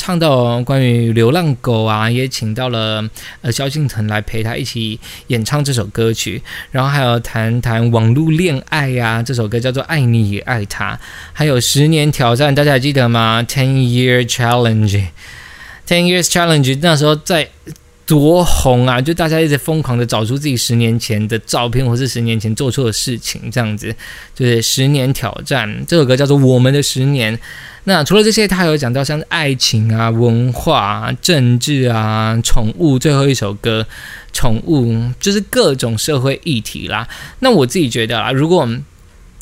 [0.02, 3.04] 唱到关于流浪狗啊，也请到了
[3.42, 10.94] 呃萧敬腾来陪他一起演唱这首歌曲，然后还有谈谈网络恋爱呀，这首歌叫做《爱你也爱他》，
[11.34, 17.50] 还有十年挑战，大家还记得吗？Ten Year Challenge，Ten Years Challenge，那时候在。
[18.10, 19.00] 多红啊！
[19.00, 23.96] 就大家一直疯狂的找出自己十年前的照片，或是十年前做错的事情，这样子
[24.34, 25.86] 就是十年挑战。
[25.88, 27.38] 这首歌叫做《我们的十年》。
[27.84, 32.98] 那除了这些，他还有讲到像爱情啊、文化、啊政治啊、宠物。
[32.98, 33.86] 最后一首歌，
[34.34, 37.08] 宠物就是各种社会议题啦。
[37.40, 38.68] 那我自己觉得啊，如果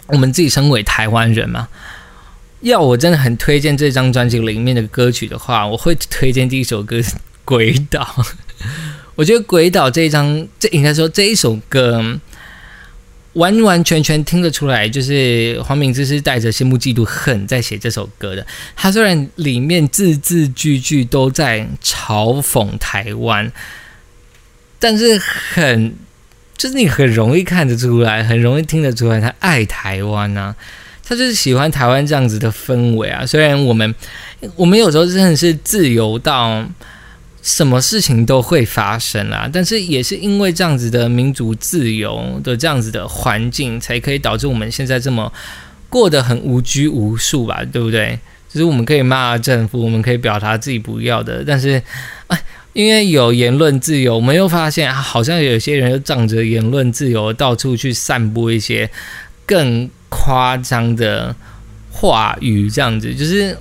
[0.07, 1.69] 我们自己身为台湾人嘛，
[2.59, 6.97] 要我真的很推荐这张专辑里面的歌曲的话，我会推荐第一首歌
[7.47, 8.03] 《鬼岛》。
[9.15, 12.03] 我觉得《鬼岛》这一张，这应该说这一首歌，
[13.33, 18.45] 完完全全听得出来，就是黄明志是带着羡慕、嫉妒、恨在写这首歌的。
[18.75, 23.49] 他虽然里面字字句句都在嘲讽台湾，
[24.77, 25.95] 但是很
[26.57, 30.53] 就是你很容易看得出来，很容易听得出来，他爱台湾呐，
[31.03, 33.25] 他就是喜欢台湾这样子的氛围啊。
[33.25, 33.95] 虽然我们
[34.55, 36.63] 我们有时候真的是自由到。
[37.47, 45.31] 什么事情都会发生啦，但是也是因为这样子的民主自由的这样子的环境，才可以导致我们现在这么
[45.87, 48.19] 过得很无拘无束吧，对不对？
[48.49, 51.81] 就是我们可以骂政府，我们可以表达自己不要的，但是
[52.27, 52.37] 哎，
[52.73, 58.89] 因为有言论自由，我们又发现好像有些人又仗着言论自由，到处去散播一些
[59.45, 61.33] 更夸张的
[61.91, 63.57] 话语，这样子就是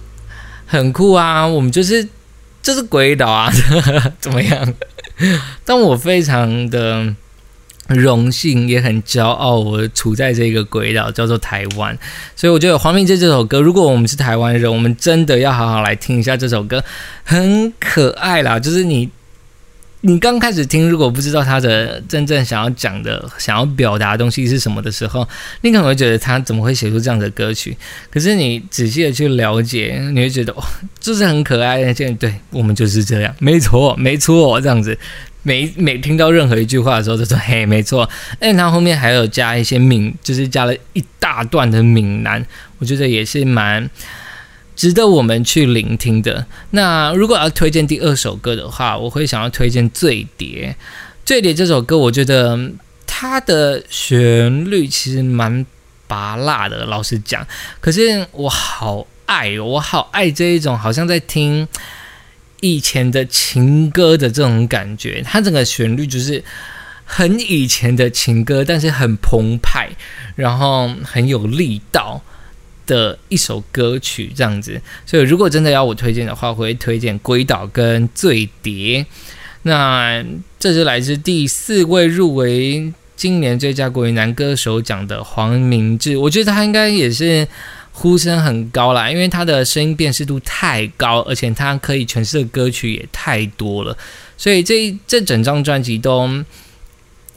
[0.66, 1.46] 很酷啊！
[1.46, 2.04] 我们就是。
[2.66, 3.48] 这是鬼岛啊，
[4.18, 4.74] 怎么样？
[5.64, 7.14] 但我非常的
[7.86, 11.96] 荣幸，也很骄傲，我处在这个鬼岛，叫做台湾。
[12.34, 16.82] 所以我觉得黄明志这首歌，如果我们是台湾人，我们真的要好好来听一下这首歌，
[17.22, 19.08] 很可爱啦，就是你。
[20.02, 25.26] 你刚开始听，如果不知道他的真正想要讲的、想要表达的东西是什么的时候，
[25.62, 27.76] 你可能会觉得他怎么会写出这样的歌曲？
[28.10, 30.64] 可是你仔细的去了解，你会觉得哇，
[31.00, 31.82] 就是很可爱。
[31.92, 34.96] 现在对我们就是这样，没错，没错，这样子。
[35.42, 38.08] 每 每听到任何一句话的时候，都说嘿，没错。
[38.38, 42.44] 哎，他后面还有加一些闽，就是加了一大段的闽南，
[42.78, 43.88] 我觉得也是蛮。
[44.76, 46.46] 值得我们去聆听的。
[46.70, 50.68] 那如果要推荐第二首歌的话，我会想要推荐《醉蝶》。
[51.24, 52.70] 《醉蝶》这首歌，我觉得
[53.06, 55.64] 它的旋律其实蛮
[56.06, 57.44] 拔辣的，老实讲。
[57.80, 61.66] 可是我好爱，我好爱这一种好像在听
[62.60, 65.22] 以前的情歌的这种感觉。
[65.24, 66.44] 它整个旋律就是
[67.04, 69.90] 很以前的情歌，但是很澎湃，
[70.36, 72.22] 然后很有力道。
[72.86, 79.02] 的一首歌曲这样子，所以如果真的要我推荐的话，我会推荐《鬼岛》跟《醉蝶》。
[79.62, 80.24] 那
[80.60, 87.48] 这是来自第四位入围今年最佳国语男歌手奖的黄明志，我觉得他应该也是
[87.90, 93.96] 呼声很高啦，因为他的声音辨识度太高，而且他可以诠释的歌曲也太多了，
[94.36, 96.28] 所以这这整张专辑都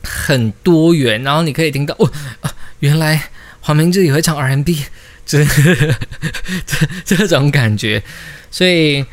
[0.03, 1.23] 很多元。
[1.23, 2.11] 然后你可以听到哦，
[2.81, 3.29] 原来
[3.61, 4.77] 黄明志也会唱 R&B。
[5.29, 5.45] 这
[7.05, 8.01] 这这种感觉，
[8.49, 9.05] 所以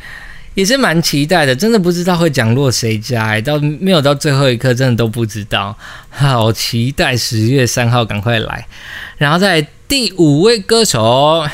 [0.54, 1.54] 也是蛮期待的。
[1.54, 5.76] 真的不知道会降落谁家，到没有到最后一刻，真的都不知道。
[6.08, 8.66] 好期待十月三号赶快来。
[9.18, 11.46] 然后在第五位歌手，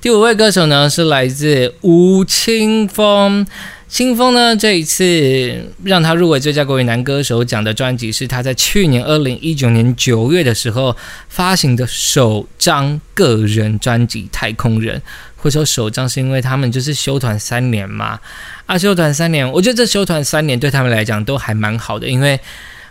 [0.00, 3.46] 第五位歌手呢是来自吴青峰。
[3.94, 4.56] 清风呢？
[4.56, 10.96] 这一次让他入围最佳国语男歌手奖的专辑是他在去年二零一九年九月的时候
[11.28, 14.98] 发行的首张个人专辑《太空人》。
[15.36, 18.18] 会说首张是因为他们就是休团三年嘛？
[18.66, 22.40] 啊，休团三年，我觉得这休团三年对他们来讲都还蛮好的，因为。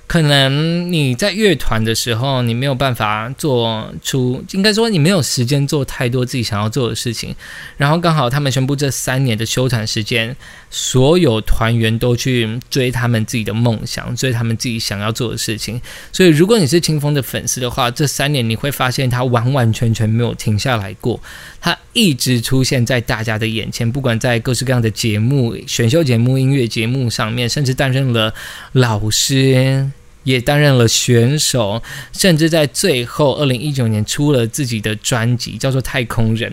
[0.05, 7.35] 可能你在乐团的时候，你没有办法做出，应该说你没有时间做太多自己想要做的事情。
[7.77, 10.35] 然后刚好他们宣布这三年的休团时间，
[10.69, 15.81] 所有团员都去追他们自己的梦想，追他们自己想要做的事情。
[16.11, 21.19] 所以如果你是清风的粉丝的话，这三年你会发现他完完全全没有停下来过，
[21.59, 28.31] 他一直出现在大家的眼前，不管在各式各样的节目、选秀节目、音乐节目上面，甚至担任了
[28.73, 29.89] 老师。
[30.23, 31.81] 也担任了选手，
[32.11, 36.51] 甚至在最后二零一九年出了自己的专辑，叫做《太空人》。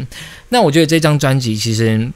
[0.51, 2.11] 那我觉得这张专辑其实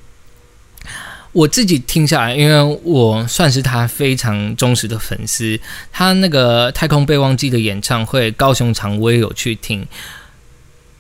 [1.33, 5.59] 我自己听下来，因为我算是他非常忠实的粉丝。
[5.93, 9.87] 他那个《太空备忘记》的演唱会，高雄场我也有去听，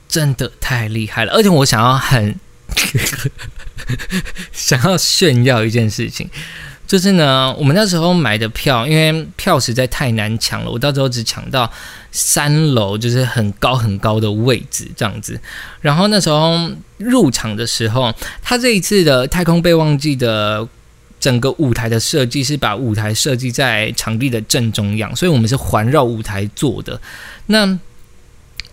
[0.09, 1.33] 真的太厉害了。
[1.33, 2.35] 而且我想要很
[4.53, 6.29] 想要炫耀一件事情。
[6.87, 11.71] 就是呢，我们那时候买的票，因为票实在太难抢了，我到时候只抢到
[12.13, 15.41] 三楼，就是很高很高的位置这样子。
[15.81, 20.67] 然后那时候入场的时候，他这一次的《太空备忘记》的
[21.19, 27.01] 整个舞台的设计是把舞台设计在场地的正中央，所以我们是环绕舞台做的。
[27.47, 27.79] 那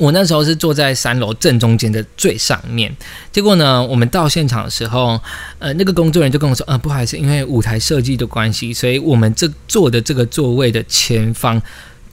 [0.01, 2.91] 我那时候是坐在三楼正中间的最上面，
[3.31, 5.21] 结果呢，我们到现场的时候，
[5.59, 11.61] 呃，那个工作人员就跟我说，呃，不好意思，因为舞台设计的关系，所以我们这坐的这个座位的前方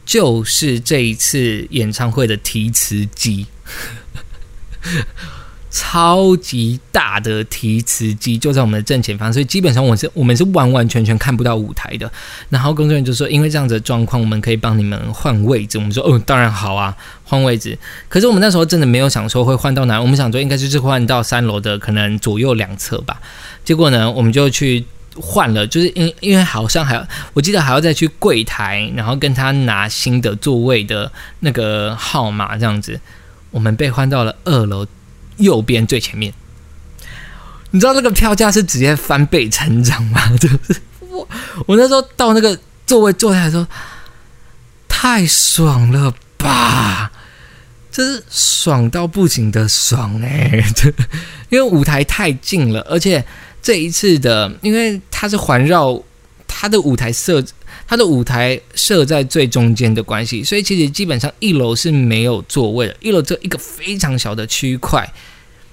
[0.05, 3.47] 就是这一次演唱会的提词机。
[5.71, 12.11] 超级大的提词机就在我们的正前方，所以基本上我是我们是完完全全看不到舞台的。
[12.49, 17.79] 然后工作人员就说：“因为这样子的状况，我们可以帮你们换位置。”我们说：“哦，当然好啊，换位置。”
[18.09, 23.21] 可是我们那时候真的没有想说会换到哪，我们想说应该就是换到三楼的可能左右两侧吧。
[23.63, 32.99] 结果呢，我们就去换了，就是因因为好像还要，我记得还要再去柜台，然后跟他拿新的座位的那个号码，这样子，
[33.51, 34.87] 我们被换到了二楼
[35.39, 36.33] 右边最前面。
[37.71, 40.21] 你知道那个票价是直接翻倍成长吗？
[40.39, 41.29] 就是我
[41.67, 43.67] 我那时候到那个座位坐下来的时候，
[44.89, 47.13] 太爽了吧！
[47.91, 50.63] 这是爽到不行的爽哎！
[51.51, 53.23] 因为舞台太近了，而且
[53.61, 56.01] 这一次的，因为它是环绕
[56.47, 57.45] 它的舞台设，
[57.87, 65.07] 它的舞台设在最中间的关系，所以其实基本上一楼是没有座位的，一楼只有一个非常小的区块。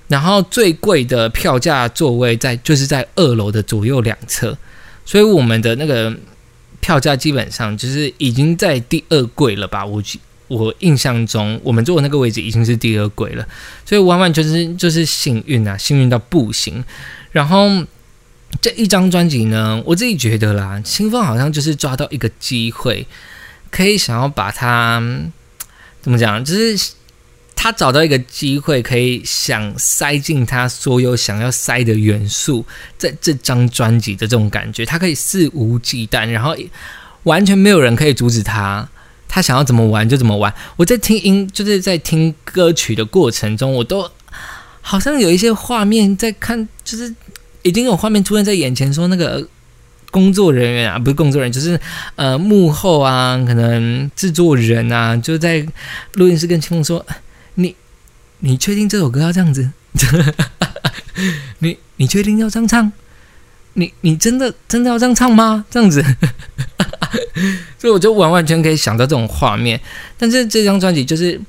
[0.07, 4.55] 然后最贵的票价座位在就是在二楼的左右两侧，
[5.03, 6.15] 所以我们的那个
[6.79, 9.83] 票价基本上就是已经在第二贵了吧？
[9.83, 10.03] 我
[10.47, 13.47] 我印象中我们坐的那个位置已经是第二贵了，
[13.83, 16.83] 所以完完全全就是幸运啊，幸运到不行。
[17.31, 17.67] 然后
[18.61, 23.07] 这一张专辑呢，我自己觉得啦，清风好像就是抓到一个机会，
[23.71, 25.01] 可以想要把它
[26.03, 26.91] 怎么讲，就是。
[27.55, 32.63] 他找到一个机会，可以想塞进他所有想要塞的元素，
[32.97, 36.55] 在这张专辑的这种感觉，他可以肆无忌惮，然后
[37.23, 38.87] 完全没有人可以阻止他，
[39.27, 40.53] 他想要怎么玩就怎么玩。
[40.75, 44.07] 我在听音，就是在听歌曲的过程中，我都
[44.81, 47.11] 好像有一些画面在看，就是
[47.63, 49.47] 已经有画面出现在眼前，说那个
[50.11, 51.79] 工作人员啊，不是工作人员，就是
[52.15, 55.65] 呃幕后啊，可能制作人啊，就在
[56.13, 57.03] 录音室跟清风说。
[57.55, 57.75] 你，
[58.39, 59.71] 你确定这首歌要这样子？
[61.59, 62.91] 你，你确定要这样唱？
[63.73, 65.65] 你，你真的真的要这样唱吗？
[65.69, 66.03] 这样子，
[67.79, 69.79] 所以我就完完全可以想到这种画面。
[70.17, 71.39] 但是这张专辑就是，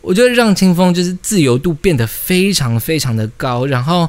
[0.00, 4.08] 我觉得让清风就是自由度变得非常非常的高，然后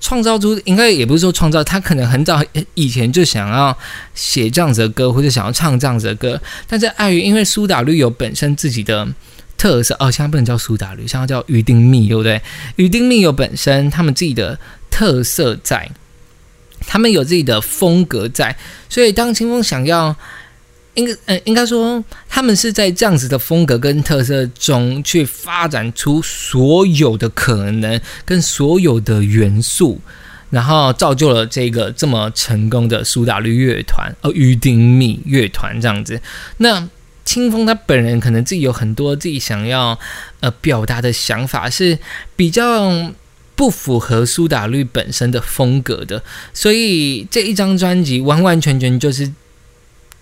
[0.00, 2.42] 创造出应该也不是说创造，他可能很早
[2.74, 3.76] 以前就想要
[4.14, 9.06] 写这样子的歌，或者想要唱这样子的歌，但是碍于因为苏打绿有本身自己的。
[9.60, 12.40] 特色哦，现在不能叫苏打绿，现在叫鱼丁蜜，对不对？
[12.76, 14.58] 鱼丁蜜有本身他们自己的
[14.90, 15.86] 特色在，
[16.86, 18.56] 他们有自己的风格在，
[18.88, 20.16] 所以当清风想要，
[20.94, 30.00] 应该嗯，应该说他们是在这样子的风格跟特色中去发展出所有的可能跟所有的元素，
[30.48, 36.18] 然后造就了这个这么成功的苏打绿乐团哦，鱼丁蜜乐团这样子，
[36.56, 36.88] 那。
[37.24, 39.98] 清风他本人可能自己有很多自己想要
[40.40, 41.98] 呃表达的想法，是
[42.34, 43.12] 比较
[43.54, 46.22] 不符合苏打绿本身的风格的，
[46.54, 49.30] 所以这一张专辑完完全全就是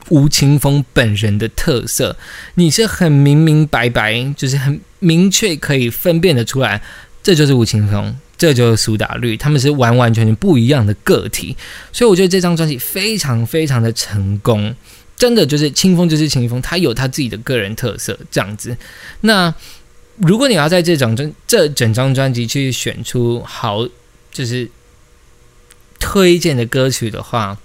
[0.08, 2.16] 吴青峰本人的特色。
[2.56, 6.82] 你是很明明白白，就是很明确可以分辨的出来，
[7.22, 11.56] 这就是吴青峰，这就是苏打绿，他们是完完全全不一样的个体。
[11.92, 14.74] 所以我觉得这张专辑非常非常的成功。
[15.18, 18.76] 真的就是清风，就是清风，他有他自己的个人特色，这样子。
[19.22, 19.52] 那
[20.18, 23.88] 如果你要在这张专这整张专辑去选出好，
[24.30, 24.70] 就是
[25.98, 27.58] 推荐的歌曲的话，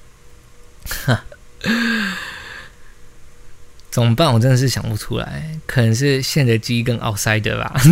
[3.91, 4.33] 怎么办？
[4.33, 7.79] 我真的是想不出来，可能是现的鸡跟 Outside 吧。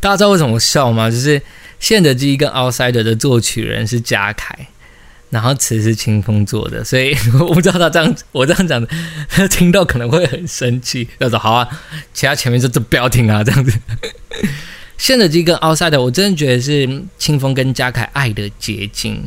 [0.00, 1.10] 大家知道为什么笑吗？
[1.10, 1.42] 就是
[1.78, 4.68] 现的鸡跟 Outside 的作曲人是嘉凯。
[5.30, 8.84] 然后词是清风做的，所以 我不知道他这样，我这样讲，
[9.28, 11.08] 他 听到可能会很生气。
[11.18, 11.68] 他说：“好啊，
[12.12, 13.72] 其他前面就都不要听啊，这样子。
[14.98, 19.22] ”现在这个奥赛的，我真的觉得是清风跟嘉凯爱的结晶。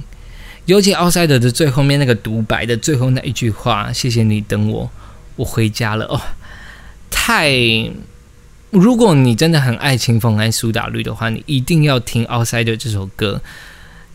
[0.66, 4.90] 尤其奥赛德的最后面那个独白的最后那一句话：“谢谢你等我，
[5.36, 6.22] 我回家了。”哦，
[7.10, 7.50] 太……
[8.70, 13.42] 如果你真的很爱清风爱苏打绿的话，你一定要听奥赛德这首歌。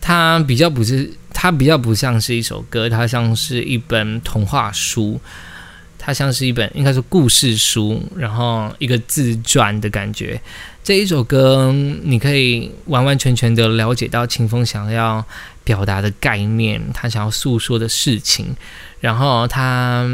[0.01, 5.17] 它比较不是，它比较不像是一首歌，它像是一本童话书，
[5.97, 10.41] 它像是一本应该是故事书，然后一个自传的感觉。
[10.83, 11.71] 这一首歌，
[12.03, 15.25] 你可以完完全全的了解到清风想要
[15.63, 18.53] 表达的概念，他想要诉说的事情。
[18.99, 20.05] 然后他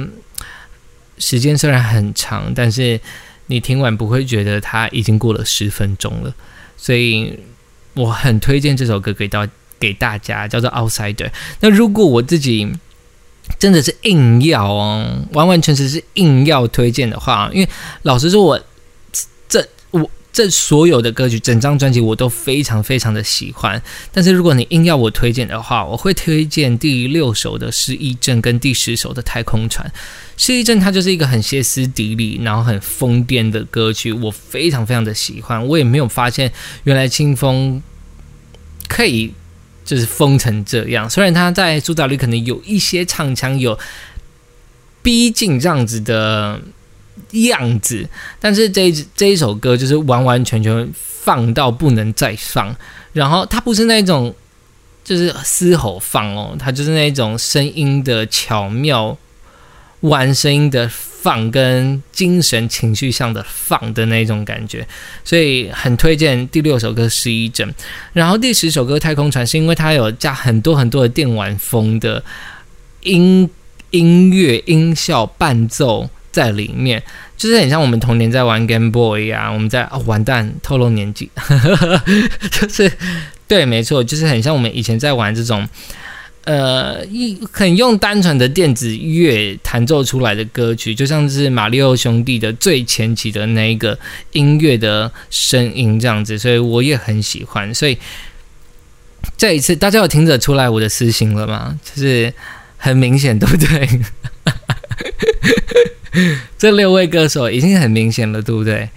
[1.18, 3.02] 时间虽然很长，但是
[3.48, 6.32] 你听完不会觉得他已经过了十分钟了。
[6.78, 7.40] 所以
[7.96, 9.48] 我很推荐这首歌给到。
[9.80, 11.30] 给大家叫做 outsider。
[11.60, 12.72] 那如果我自己
[13.60, 17.70] 真的是硬要哦，完完全全是硬要推荐的话，因为
[18.04, 18.60] 老实说，我
[19.48, 23.82] 这我这所有的歌曲，整张专辑我都非常非常的喜欢。
[24.12, 29.88] 但是如果你硬要我推荐的话，我会推荐第六首的《失忆症》跟第十首的《太空船》。
[30.38, 35.66] 《失忆症》它就是一个很歇斯底里，然后很疯癫的歌曲，我非常非常的喜欢。
[35.68, 36.52] 我也没有发现
[36.84, 37.82] 原来清风。
[38.88, 39.34] 可以
[39.86, 41.10] 就是疯成这样。
[41.10, 43.80] 虽然他在主导里可能有一些唱腔有
[45.02, 46.60] 逼近这样子的
[47.32, 48.06] 样子，
[48.40, 52.76] 但是这这一首歌就是完完全全放到不能再放。
[53.14, 54.36] 然后它不是那种
[55.06, 59.18] 就是嘶吼放哦，它就是那种声音的巧妙。
[60.02, 60.88] 玩声音的
[61.26, 64.88] 放跟精神情绪上的放的那种感觉，
[65.24, 67.68] 所以很推荐第六首歌《十一整》，
[68.14, 72.24] 然后第十首歌《太空船》是因为它有加很多很多的电玩风的
[73.02, 73.50] 音
[73.90, 77.02] 音乐音效伴奏在里面，
[77.36, 81.32] 就是很像我们童年在玩 Game Boy 啊，我们在哦完蛋透露年纪，
[82.52, 82.92] 就是
[83.48, 85.68] 对，没错，就是很像我们以前在玩这种。
[86.46, 93.98] 呃，一很用单纯的电子乐弹奏出来的歌曲，就像是马里奥兄弟的最前期的那一个
[94.32, 97.74] 音乐的声音这样子，所以我也很喜欢。
[97.74, 97.98] 所以
[99.36, 101.80] 这一次大家有听得出来我的私心了吗？
[101.84, 102.32] 就是
[102.78, 103.90] 很明显，对不对？
[106.60, 108.88] 这六位歌手已经很明显了，对不对？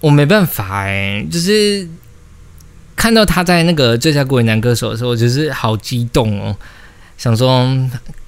[0.00, 1.86] 我没办法哎，就是。
[2.98, 6.56] 看到他在那个最佳国语男歌手的时候，我就是好激动哦，
[7.16, 7.64] 想说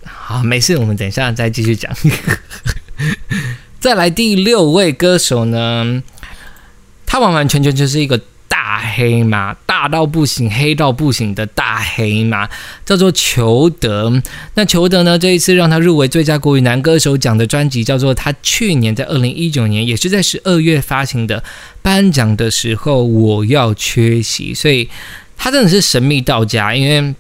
[0.05, 1.93] 好没事，我们等一下再继续讲。
[3.81, 6.01] 再来第六位歌手呢，
[7.05, 8.21] 他完完全全就是一个。
[9.01, 12.47] 黑马，大到不行，黑到不行的大黑马，
[12.85, 14.13] 叫做裘德。
[14.57, 15.19] 那裘德呢？
[15.19, 21.43] 这一次让他入围最佳国语男歌手奖的专辑，叫做他去年在二零一九年，也是在十二月发行的
[21.81, 24.87] 颁奖的时候，我要缺席，所以
[25.39, 27.15] 他真的是神秘到家，因为。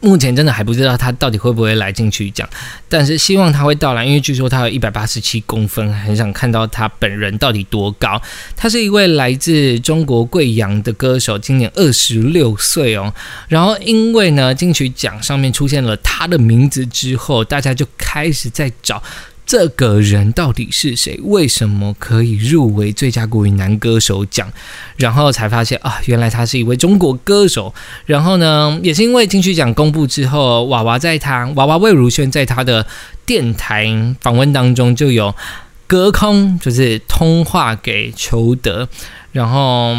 [0.00, 2.48] 目前真的还不知道他到底会不会来金曲奖，
[2.88, 8.20] 但是希望他会到来，因为据说他有一百八十七公分，很想看到他本人到底多高。
[8.56, 13.12] 他是一位来自中国贵阳的歌手，今年二十六岁哦。
[13.48, 19.02] 然后因为呢金曲奖上面出现了他的名字之后，大家就开始在找。
[19.46, 21.20] 这个人到底是谁？
[21.22, 24.52] 为什么可以入围最佳国语男歌手奖？
[24.96, 27.72] 然后才发现啊，原来他是一位中国歌手。
[28.04, 32.84] 然后呢，也是因为金曲奖公布之后，娃娃在他娃娃魏如萱在他的
[33.24, 33.86] 电台
[34.20, 35.32] 访问当中就有
[35.86, 38.88] 隔空就是通话给裘德，
[39.30, 39.96] 然后。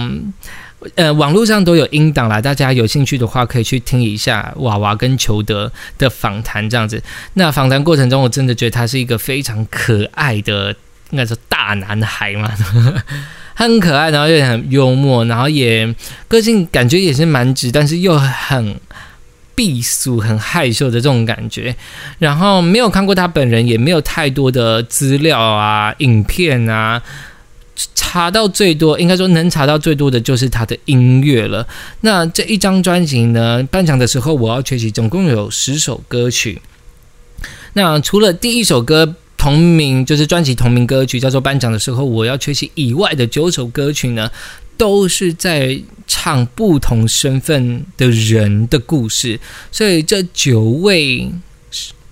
[0.95, 7.01] 呃，网络上都有音档啦，大家有兴趣的话可以去听一下娃娃跟裘德的访谈这样子。
[7.33, 10.75] 那访谈过程中，我真的觉得他是一个非常可爱的，
[11.11, 12.51] 应该说大男孩嘛，
[13.55, 15.93] 他 很可爱，然后又很幽默，然后也
[16.27, 18.79] 个性感觉也是蛮直，但是又很
[19.55, 21.75] 避俗、很害羞的这种感觉。
[22.19, 27.01] 然后没有看过他本人，也没有太多的资料啊、影片啊。
[27.93, 31.67] 查到最多，应该说能查到最多的就是他的音乐了。
[32.01, 36.61] 那这一张专辑呢，颁奖的时候我要缺席，总共有十首歌曲。
[37.73, 44.31] 那除了第一首歌同名，就是专辑同名歌曲叫做《颁奖的时候我要缺席》以外的九首歌曲呢，
[44.77, 49.39] 都是在唱不同身份的人的故事。
[49.71, 51.29] 所以这九位。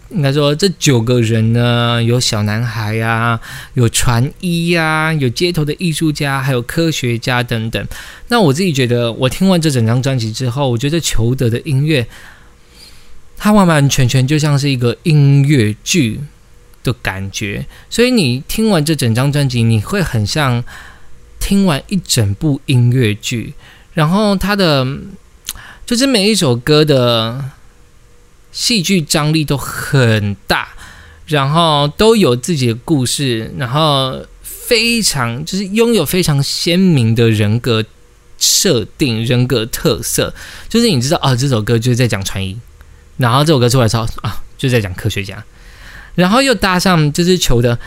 [0.09, 3.39] 应该说，这九个人呢，有小男孩呀，
[3.73, 7.87] 有船医呀，有街头的艺术家，还有科学家等等。
[8.27, 12.05] 那我自己觉得，我听完这整张专辑之后，我觉得裘德的音乐，
[13.35, 16.21] 它完完全全就像是一个音乐剧
[16.83, 17.65] 的感觉。
[17.89, 20.63] 所以你听完这整张专辑，你会很像
[21.39, 23.55] 听完一整部音乐剧。
[23.95, 24.85] 然后他的，
[25.83, 27.43] 就是每一首歌的。
[28.55, 30.69] 戏剧张力都很大，
[31.27, 37.83] 然后都有自己的故事，然后非常就是拥有非常鲜明的人格
[38.39, 40.33] 设定、人格特色。
[40.69, 42.61] 就是你知道啊，这首歌就是在讲传音，
[43.17, 45.43] 然后这首歌出来之后啊，就在讲科学家，
[46.15, 47.77] 然后又搭上就是球的，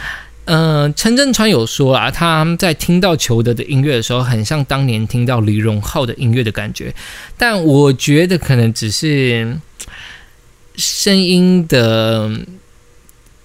[0.44, 6.94] 嗯，陈振川有说啊，他在听到裘德的音乐的时候，很像当年听到李荣浩的音乐的感觉，
[7.38, 9.58] 但我觉得可能只是。
[10.78, 12.30] 声音的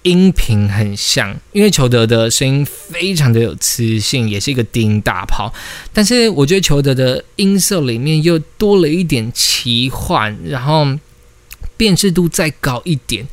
[0.02, 5.52] 音频很像，因为裘德的声音非常的有磁性，也是一个低音大炮。
[5.92, 10.86] 但是我觉得裘德的音色里面又多了一点奇幻，然后
[11.76, 13.26] 辨识度再高一点，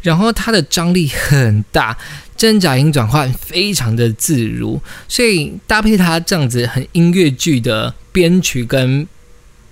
[0.00, 1.98] 然后它的张力很大，
[2.34, 9.06] 真假音转换非常的自如，所以搭配它这样子很音乐剧的编曲跟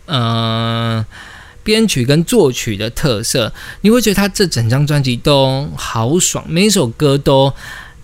[0.04, 1.02] 嗯。
[1.62, 3.52] 编曲跟作曲的特色，
[3.82, 7.52] 你会觉得他这整张专辑都好爽，每首歌都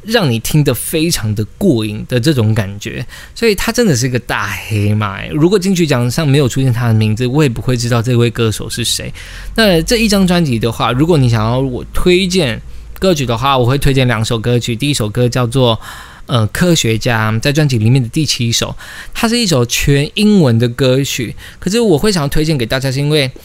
[0.03, 3.05] 让你听得非常的过瘾的这种感觉，
[3.35, 5.27] 所以他真的是一个大黑马。
[5.27, 9.13] 如果金曲奖上没有出现他的名字，我也不会知道这位歌手是谁。
[9.57, 12.61] 那这一张专辑的话，如果你想要我推荐
[13.01, 14.77] 歌曲的话，我会推荐两首歌曲。
[14.77, 15.77] 第一首歌叫做
[16.27, 18.77] 《呃科学家》，在专辑里面的第七首，
[19.15, 21.35] 它是一首全英文的歌曲。
[21.59, 23.31] 可是我会想要推荐给大家，是因为。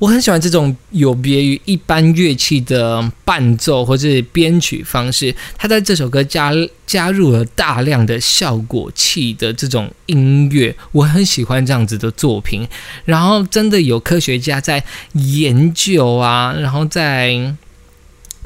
[0.00, 6.52] 我很喜欢这种有别于一般乐器的伴奏或者编曲方式，他在这首歌加
[6.84, 12.66] 加入了大量的效果器的这种音乐，我很喜欢这样子的作品。
[13.04, 14.82] 然后真的有科学家在
[15.12, 17.54] 研究啊，然后在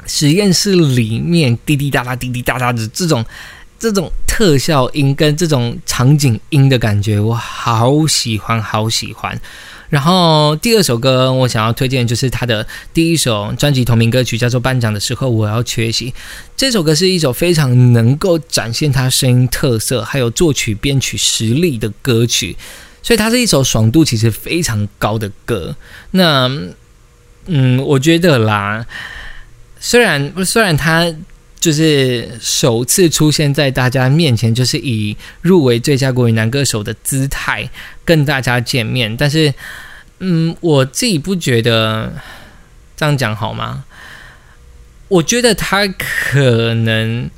[0.05, 3.25] 实验室里面滴滴答答、滴滴答答的这种
[3.79, 9.39] 这种特效音跟这种场景音的感觉，我好喜欢，好喜欢。
[9.89, 16.11] 然后第二首歌我想要推荐就是他的第一首专辑同名歌曲，叫做《颁奖的时候我要缺席》。
[16.55, 22.55] 这首歌是一首非常能够展现他声音特色，还有作曲编曲实力的歌曲，
[23.01, 25.75] 所以它是一首爽度其实非常高的歌。
[26.11, 26.47] 那
[27.45, 28.85] 嗯，我觉得啦，
[29.79, 31.11] 虽然虽然他。
[31.59, 37.69] 就是首次出现在大家面前，就是以入围最佳国语男歌手的姿态
[38.05, 39.17] 跟大家见面。
[39.17, 39.53] 但是，
[40.19, 42.13] 嗯，我自己不觉得
[42.95, 43.83] 这样讲好吗？
[45.09, 47.29] 我觉得他可能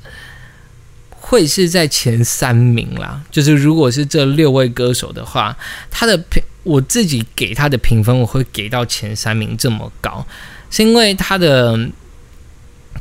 [1.10, 3.22] 会是在前三名啦。
[3.30, 5.56] 就是如果是这六位歌手的话，
[5.90, 10.24] 他的评我自己给他的评分，我会给到前三名这么高，
[10.70, 11.90] 是因为他的。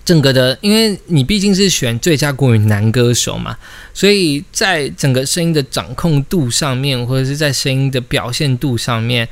[0.04, 3.56] 整个的，因为你毕竟是选最佳国语男歌手嘛，
[3.94, 9.30] 所以在整个声音的掌控度上面，或者是在声音的表现度上面，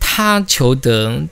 [0.00, 1.22] 他求得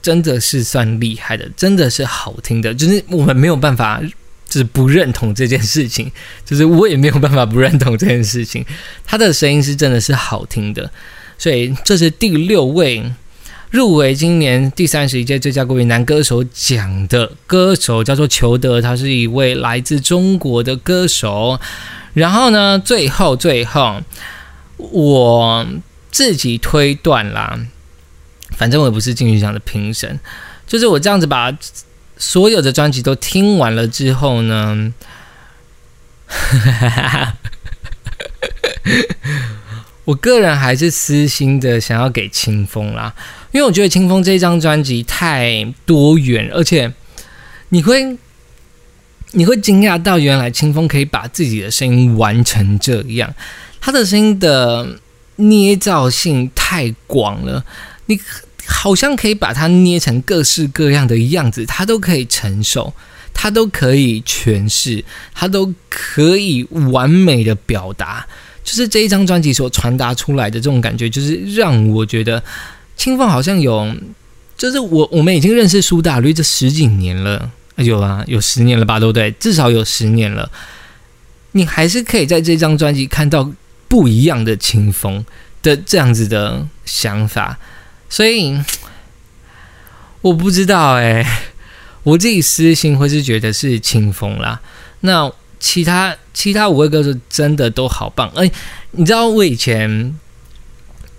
[0.00, 4.00] 真的是算厉害的，真的是好听的，就是我们没有办法，
[4.48, 6.10] 就是不认同这件事情，
[6.44, 8.64] 就是我也没有办法不认同这件事情，
[9.04, 10.90] 他的声音是真的是好听的，
[11.36, 13.12] 所以这是第六位。
[13.70, 21.60] 入围今年第三十一届最佳国语男歌手奖的歌手叫做裘德，他是一位来自中国的歌手。
[22.12, 24.02] 然后呢，最后最后，
[24.76, 25.64] 我
[26.10, 27.60] 自己推断啦，
[28.56, 30.18] 反正我也不是金曲奖的评审，
[30.66, 31.56] 就是我这样子把
[32.16, 34.92] 所有的专辑都听完了之后呢。
[40.04, 43.14] 我个人还是私心的想要给清风啦，
[43.52, 46.92] 因为我觉得清风这张专辑太多元，而且
[47.70, 48.16] 你会
[49.32, 53.34] 你会惊讶到原来清风可以把自己的声音玩成这样，
[53.80, 54.98] 他的声音的
[55.36, 57.64] 捏造性太广了，
[58.06, 58.20] 你
[58.66, 62.92] 好像可以把它捏成各式各样的样子，他都可以承受，
[63.34, 68.24] 他都可以诠释，他都可以完美的表达。
[68.62, 72.40] 就是这一张专辑所传达出来的这种感觉，就是让我觉得
[73.00, 73.96] 清风好像有，
[74.58, 79.30] 就是我我们已经认识苏打绿这十几年了，有啊，有十年了吧，对不对？
[79.40, 80.50] 至少有十年了，
[81.52, 83.50] 你还是可以在这张专辑看到
[83.88, 85.24] 不一样的清风
[85.62, 87.58] 的这样子的想法，
[88.10, 88.60] 所以
[90.20, 91.24] 我不知道哎，
[92.02, 94.60] 我自己私心会是觉得是清风啦，
[95.00, 95.32] 那。
[95.62, 98.50] 其他其他五位歌手真的都好棒，哎，
[98.92, 100.18] 你知道我以前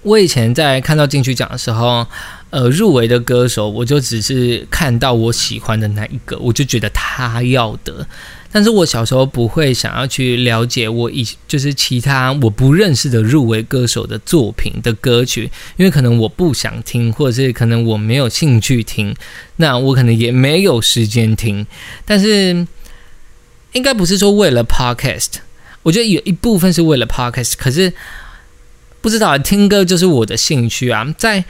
[0.04, 2.06] 我以前在看到金曲奖的时候，
[2.50, 8.06] 呃，入围的歌手，我就只是看到我喜欢的那一个，我就觉得他要得。
[8.52, 19.16] 但是我小时候不会想要去了解我以就是其他我不认识的入围歌手的作品的歌曲，因为可能我不想听，或者是可能我没有兴趣听，
[19.56, 21.66] 那我可能也没有时间听，
[22.06, 22.68] 但是。
[23.74, 25.36] 应该不是说为了 podcast，
[25.82, 27.94] 我觉得有一部分是为了 podcast，可是
[29.02, 31.06] 不知道听歌就是我的兴趣啊。
[31.18, 31.44] 在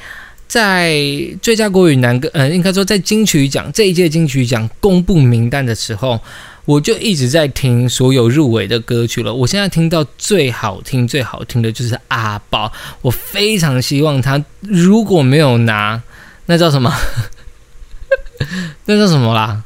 [0.47, 0.99] 在
[1.41, 6.19] 最佳国语男歌，呃，应该说在金曲奖这一届金曲奖公布名单的时候，
[6.65, 9.33] 我就一直在听所有入围的歌曲了。
[9.33, 12.71] 我现在听到最好听、最好听的就是阿宝，
[13.01, 16.01] 我非常希望他如果没有拿，
[16.47, 16.91] 那叫什么？
[18.85, 19.63] 那叫什么啦？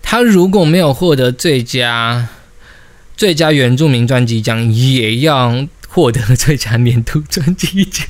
[0.00, 2.28] 他如果没有获得最佳
[3.16, 8.06] 最佳原住民专辑奖，也要获得了最佳年度专辑奖。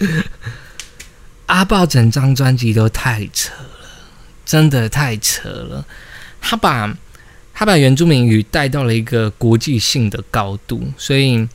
[1.46, 3.88] 阿豹整张专辑都太扯了，
[4.44, 5.86] 真的太扯了。
[6.40, 6.92] 他把
[7.54, 11.48] 他把原住民语带到了一个国际性的高度，所以，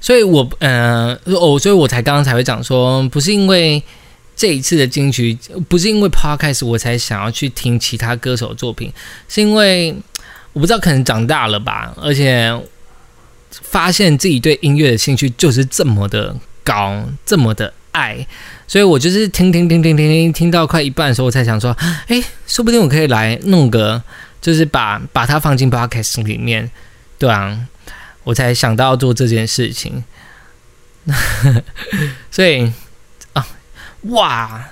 [0.00, 3.82] 所以我呃，哦，所以我才刚刚才会讲说，不是因为。
[4.38, 5.34] 这一次的金曲
[5.66, 8.92] 不是因为 podcast 我才想要去听其他歌手作品，
[9.30, 9.96] 是因为
[10.56, 12.50] 我不知道可能长大了吧，而且
[13.50, 16.34] 发现自己对音乐的兴趣就是这么的
[16.64, 18.26] 高，这么的爱，
[18.66, 21.76] 所以我就是听听听听听听，听到快一半的时候，我才想说，
[22.06, 24.02] 哎，说不定我可以来弄个，
[24.40, 26.70] 就是把把它放进 podcast 里面，
[27.18, 27.66] 对啊，
[28.24, 30.02] 我才想到做这件事情，
[32.32, 32.72] 所以
[33.34, 33.46] 啊。
[34.04, 34.70] 哇，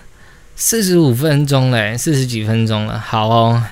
[0.57, 3.63] 四十五分钟嘞，四十几分钟了，好哦，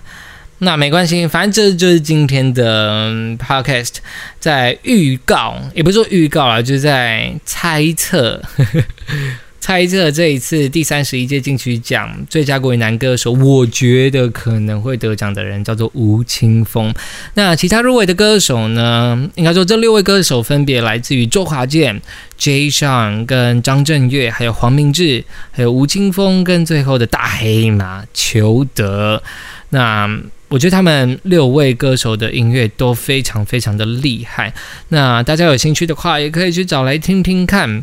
[0.65, 3.97] 那没关系，反正这就是今天的 podcast，
[4.39, 8.41] 在预告，也不是说预告了，就是在猜测。
[9.59, 16.93] 猜测这一次第三十一届金曲奖最佳国语男歌手，我觉得可能会得奖的人叫做吴青峰。
[17.35, 19.31] 那其他入围的歌手呢？
[19.37, 22.01] 应该说这六位歌手分别来自于周华健、
[22.37, 22.53] J.
[22.53, 29.23] a y s h a n 跟张震岳，还有黄明志，还有吴青峰跟最后的大黑马裘德。
[29.69, 30.11] 那
[30.53, 34.53] 我觉得他们六位歌手的音乐都非常非常的厉害。
[34.89, 37.83] 那大家有兴趣的话，也可以去找来听听看。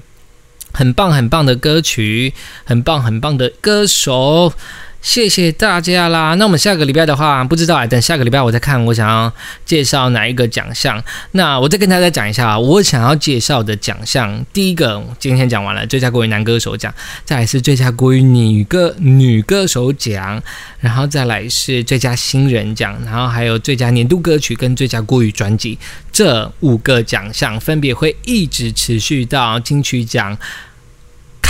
[0.72, 2.32] 很棒很棒的歌曲，
[2.64, 4.54] 很棒很棒的歌手，
[5.02, 6.36] 谢谢大家啦！
[6.36, 9.32] 那我们下个礼拜的话，不知道啊，等下个礼拜我再看，我想要
[9.66, 11.02] 介绍哪一个奖项。
[11.32, 16.94] 那我再跟大家讲一下啊，我想要介绍的奖项，第一个今天讲完了，最佳国语男歌手奖，
[17.24, 20.42] 再来是最佳国语女歌女歌手奖，
[20.82, 25.80] 然后再来是最佳新人奖，然后还有最佳年度歌曲跟最佳国语专辑，
[26.12, 30.38] 这五个奖项分别会一直持续到金曲奖。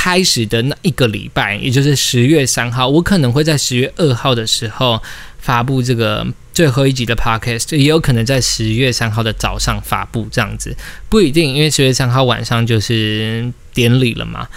[0.01, 4.97] 开始的那一个礼拜，也就是十月三号，我可能会在十月二号的时候
[5.39, 10.73] 发布这个最后一集的 podcast，也有可能在十月三号的早上发布，这样子
[11.09, 14.47] 不一定，因为十月三号晚上就是典礼了嘛。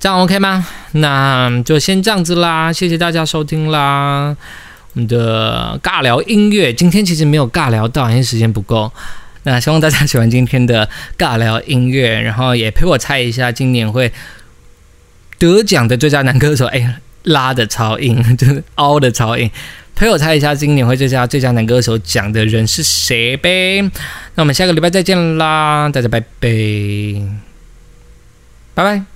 [0.00, 0.66] 这样 OK 吗？
[0.94, 4.36] 那就先这样子啦，谢谢大家收听啦。
[4.94, 8.92] 我们的尬聊音乐今天其实没有尬聊到，因为时间不够。
[9.44, 14.12] 那希望大家喜欢今天的尬聊音乐，然后也陪我猜一下今年会。
[15.38, 19.50] 得奖的最佳男歌手，哎，拉的超硬， 就是凹的超硬。
[19.94, 23.80] 陪我猜一下，今年会最佳最佳男歌手奖的人是谁呗？
[24.34, 26.48] 那我们下个礼拜再见啦，大家拜拜，
[28.74, 29.15] 拜拜。